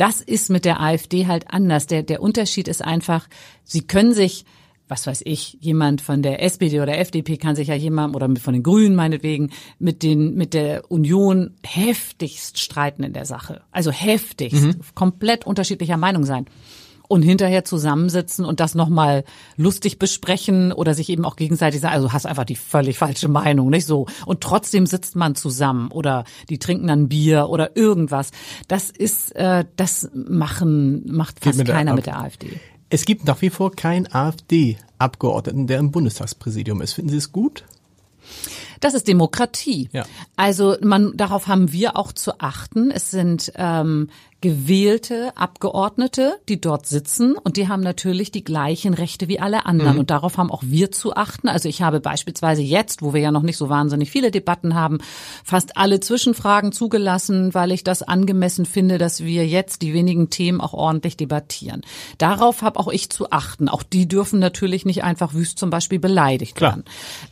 [0.00, 1.86] das ist mit der AfD halt anders.
[1.86, 3.28] Der, der Unterschied ist einfach,
[3.64, 4.46] sie können sich,
[4.90, 8.52] was weiß ich, jemand von der SPD oder FDP kann sich ja jemand oder von
[8.52, 13.62] den Grünen meinetwegen mit den, mit der Union heftigst streiten in der Sache.
[13.70, 16.46] Also heftigst, komplett unterschiedlicher Meinung sein.
[17.08, 19.24] Und hinterher zusammensitzen und das nochmal
[19.56, 23.68] lustig besprechen oder sich eben auch gegenseitig sagen, also hast einfach die völlig falsche Meinung,
[23.68, 24.06] nicht so.
[24.26, 28.30] Und trotzdem sitzt man zusammen oder die trinken dann Bier oder irgendwas.
[28.68, 31.96] Das ist, äh, das machen, macht fast mit der keiner AfD.
[31.96, 32.60] mit der AfD.
[32.92, 36.94] Es gibt nach wie vor keinen AfD-Abgeordneten, der im Bundestagspräsidium ist.
[36.94, 37.64] Finden Sie es gut?
[38.80, 39.88] Das ist Demokratie.
[39.92, 40.04] Ja.
[40.36, 42.90] Also man, darauf haben wir auch zu achten.
[42.90, 44.08] Es sind ähm,
[44.40, 49.98] gewählte Abgeordnete, die dort sitzen und die haben natürlich die gleichen Rechte wie alle anderen.
[49.98, 51.48] Und darauf haben auch wir zu achten.
[51.48, 54.98] Also ich habe beispielsweise jetzt, wo wir ja noch nicht so wahnsinnig viele Debatten haben,
[55.44, 60.62] fast alle Zwischenfragen zugelassen, weil ich das angemessen finde, dass wir jetzt die wenigen Themen
[60.62, 61.82] auch ordentlich debattieren.
[62.16, 63.68] Darauf habe auch ich zu achten.
[63.68, 66.76] Auch die dürfen natürlich nicht einfach wüst zum Beispiel beleidigt Klar.
[66.76, 66.84] werden.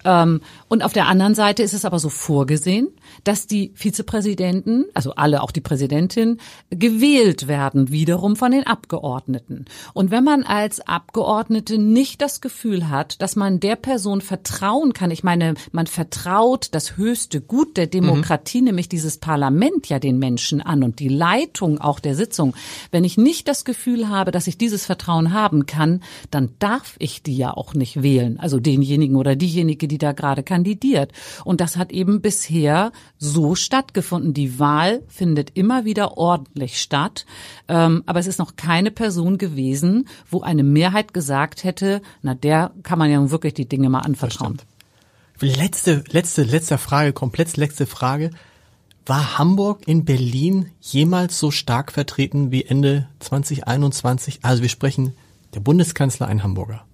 [0.05, 2.89] Ähm, und auf der anderen Seite ist es aber so vorgesehen,
[3.22, 9.64] dass die Vizepräsidenten, also alle, auch die Präsidentin, gewählt werden wiederum von den Abgeordneten.
[9.95, 15.12] Und wenn man als Abgeordnete nicht das Gefühl hat, dass man der Person vertrauen kann,
[15.12, 20.61] ich meine, man vertraut das höchste Gut der Demokratie, nämlich dieses Parlament ja den Menschen
[20.61, 22.55] an und die Leitung auch der Sitzung.
[22.91, 27.22] Wenn ich nicht das Gefühl habe, dass ich dieses Vertrauen haben kann, dann darf ich
[27.22, 28.41] die ja auch nicht wählen.
[28.41, 31.12] Also denjenigen oder diejenige, die da gerade kandidiert.
[31.44, 34.34] Und das hat eben bisher so stattgefunden.
[34.34, 37.26] Die Wahl findet immer wieder ordentlich statt.
[37.68, 42.72] Ähm, aber es ist noch keine Person gewesen, wo eine Mehrheit gesagt hätte, na, der
[42.82, 44.58] kann man ja nun wirklich die Dinge mal anvertrauen.
[45.40, 48.30] Letzte, letzte, letzte Frage, komplett letzte Frage.
[49.06, 54.40] War Hamburg in Berlin jemals so stark vertreten wie Ende 2021?
[54.42, 55.14] Also wir sprechen
[55.54, 56.84] der Bundeskanzler ein Hamburger,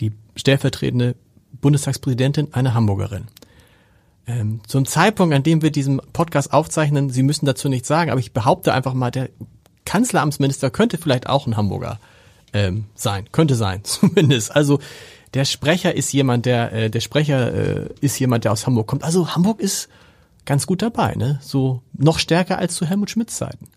[0.00, 1.14] die stellvertretende
[1.60, 3.26] Bundestagspräsidentin eine Hamburgerin.
[4.26, 8.20] Ähm, zum Zeitpunkt, an dem wir diesen Podcast aufzeichnen, Sie müssen dazu nichts sagen, aber
[8.20, 9.28] ich behaupte einfach mal, der
[9.84, 12.00] Kanzleramtsminister könnte vielleicht auch ein Hamburger
[12.52, 14.54] ähm, sein, könnte sein, zumindest.
[14.54, 14.78] Also
[15.34, 19.04] der Sprecher ist jemand, der äh, der Sprecher äh, ist jemand, der aus Hamburg kommt.
[19.04, 19.88] Also Hamburg ist
[20.46, 21.38] ganz gut dabei, ne?
[21.42, 23.68] So noch stärker als zu Helmut Schmidts Zeiten.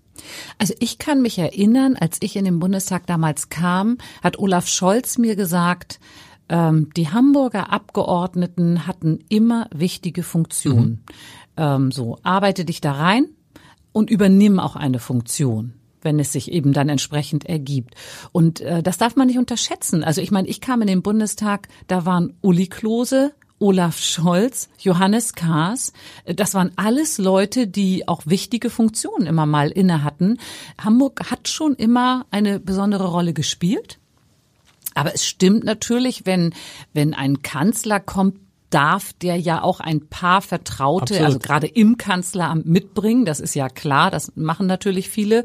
[0.57, 5.17] Also ich kann mich erinnern, als ich in den Bundestag damals kam, hat Olaf Scholz
[5.17, 5.99] mir gesagt,
[6.49, 11.03] ähm, die Hamburger Abgeordneten hatten immer wichtige Funktionen.
[11.55, 13.27] Ähm, so, arbeite dich da rein
[13.91, 15.73] und übernimm auch eine Funktion
[16.03, 17.95] wenn es sich eben dann entsprechend ergibt.
[18.31, 20.05] Und äh, das darf man nicht unterschätzen.
[20.05, 25.33] Also ich meine, ich kam in den Bundestag, da waren Uli Klose, Olaf Scholz, Johannes
[25.33, 25.93] Kahrs.
[26.25, 30.37] Das waren alles Leute, die auch wichtige Funktionen immer mal inne hatten.
[30.79, 33.99] Hamburg hat schon immer eine besondere Rolle gespielt.
[34.97, 36.55] Aber es stimmt natürlich, wenn,
[36.91, 38.39] wenn ein Kanzler kommt,
[38.69, 41.25] darf der ja auch ein paar Vertraute, Absolut.
[41.25, 43.25] also gerade im Kanzleramt mitbringen.
[43.25, 45.43] Das ist ja klar, das machen natürlich viele.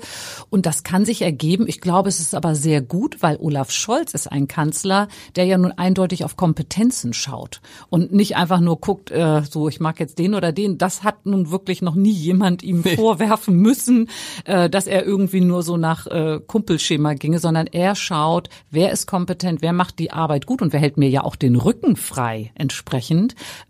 [0.50, 1.66] Und das kann sich ergeben.
[1.68, 5.56] Ich glaube, es ist aber sehr gut, weil Olaf Scholz ist ein Kanzler, der ja
[5.56, 7.60] nun eindeutig auf Kompetenzen schaut
[7.90, 10.78] und nicht einfach nur guckt, äh, so ich mag jetzt den oder den.
[10.78, 14.08] Das hat nun wirklich noch nie jemand ihm vorwerfen müssen,
[14.44, 19.06] äh, dass er irgendwie nur so nach äh, Kumpelschema ginge, sondern er schaut, wer ist
[19.06, 22.50] kompetent, wer macht die Arbeit gut und wer hält mir ja auch den Rücken frei
[22.54, 23.11] entsprechend.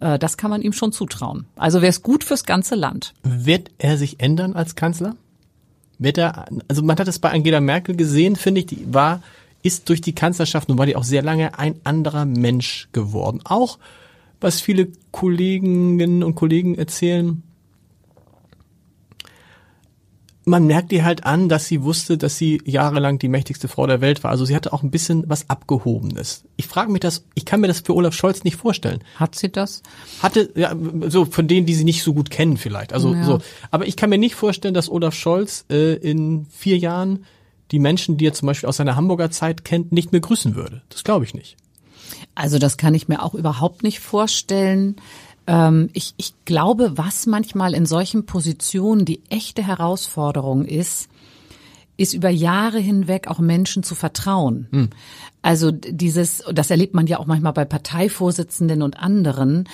[0.00, 1.46] Äh, das kann man ihm schon zutrauen.
[1.56, 3.14] Also wäre es gut fürs ganze Land.
[3.22, 5.16] Wird er sich ändern als Kanzler?
[5.98, 9.22] Wird er, also man hat es bei Angela Merkel gesehen, finde ich, die war,
[9.62, 13.40] ist durch die Kanzlerschaft, nun war die auch sehr lange ein anderer Mensch geworden.
[13.44, 13.78] Auch,
[14.40, 17.42] was viele Kolleginnen und Kollegen erzählen,
[20.44, 24.00] man merkt ihr halt an, dass sie wusste, dass sie jahrelang die mächtigste Frau der
[24.00, 24.30] Welt war.
[24.32, 26.44] Also sie hatte auch ein bisschen was Abgehobenes.
[26.56, 29.04] Ich frage mich das, ich kann mir das für Olaf Scholz nicht vorstellen.
[29.16, 29.82] Hat sie das?
[30.20, 30.74] Hatte, ja,
[31.08, 32.92] so von denen, die sie nicht so gut kennen vielleicht.
[32.92, 33.24] Also Ja.
[33.24, 33.38] so.
[33.70, 37.24] Aber ich kann mir nicht vorstellen, dass Olaf Scholz äh, in vier Jahren
[37.70, 40.82] die Menschen, die er zum Beispiel aus seiner Hamburger Zeit kennt, nicht mehr grüßen würde.
[40.88, 41.56] Das glaube ich nicht.
[42.34, 44.96] Also das kann ich mir auch überhaupt nicht vorstellen.
[45.46, 51.08] Ähm, ich, ich glaube, was manchmal in solchen Positionen die echte Herausforderung ist,
[51.96, 54.90] ist über Jahre hinweg auch Menschen zu vertrauen.
[55.42, 59.68] Also dieses, das erlebt man ja auch manchmal bei Parteivorsitzenden und anderen.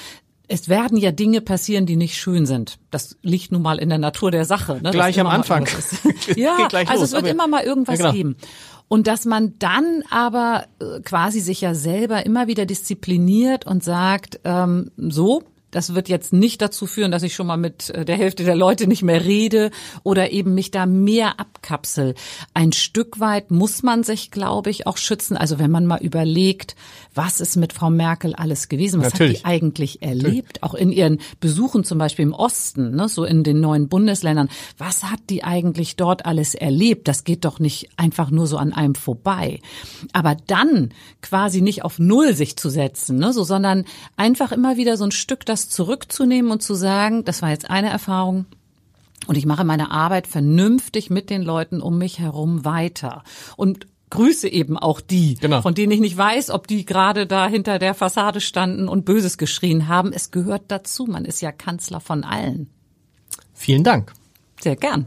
[0.49, 2.79] Es werden ja Dinge passieren, die nicht schön sind.
[2.91, 4.81] Das liegt nun mal in der Natur der Sache.
[4.83, 4.91] Ne?
[4.91, 5.69] Gleich am Anfang.
[6.37, 8.17] ja, gleich also es wird aber- immer mal irgendwas Ja, genau.
[8.17, 8.37] geben.
[8.89, 14.41] Und dass man dann aber äh, quasi sich ja selber immer wieder diszipliniert und sagt,
[14.45, 18.17] ähm, so, das wird jetzt nicht dazu führen, dass ich schon mal mit äh, der
[18.17, 19.71] Hälfte der Leute nicht mehr rede
[20.03, 22.15] oder eben mich da mehr abkapsel.
[22.55, 25.37] Ein Stück weit muss man sich, glaube ich, auch schützen.
[25.37, 26.75] Also wenn man mal überlegt,
[27.15, 29.01] was ist mit Frau Merkel alles gewesen?
[29.01, 29.39] Was Natürlich.
[29.39, 30.63] hat die eigentlich erlebt?
[30.63, 34.49] Auch in ihren Besuchen zum Beispiel im Osten, ne, so in den neuen Bundesländern.
[34.79, 37.09] Was hat die eigentlich dort alles erlebt?
[37.09, 39.61] Das geht doch nicht einfach nur so an einem vorbei.
[40.13, 40.91] Aber dann
[41.21, 43.85] quasi nicht auf Null sich zu setzen, ne, so, sondern
[44.17, 47.91] einfach immer wieder so ein Stück das zurückzunehmen und zu sagen, das war jetzt eine
[47.91, 48.47] Erfahrung,
[49.27, 53.25] und ich mache meine Arbeit vernünftig mit den Leuten um mich herum weiter.
[53.57, 55.61] Und grüße eben auch die, Genau.
[55.61, 59.37] von denen ich nicht weiß, ob die gerade da hinter der Fassade standen und Böses
[59.37, 60.13] geschrien haben.
[60.13, 61.05] Es gehört dazu.
[61.05, 62.71] Man ist ja Kanzler von allen.
[63.53, 64.13] Vielen Dank.
[64.61, 65.07] Sehr gern.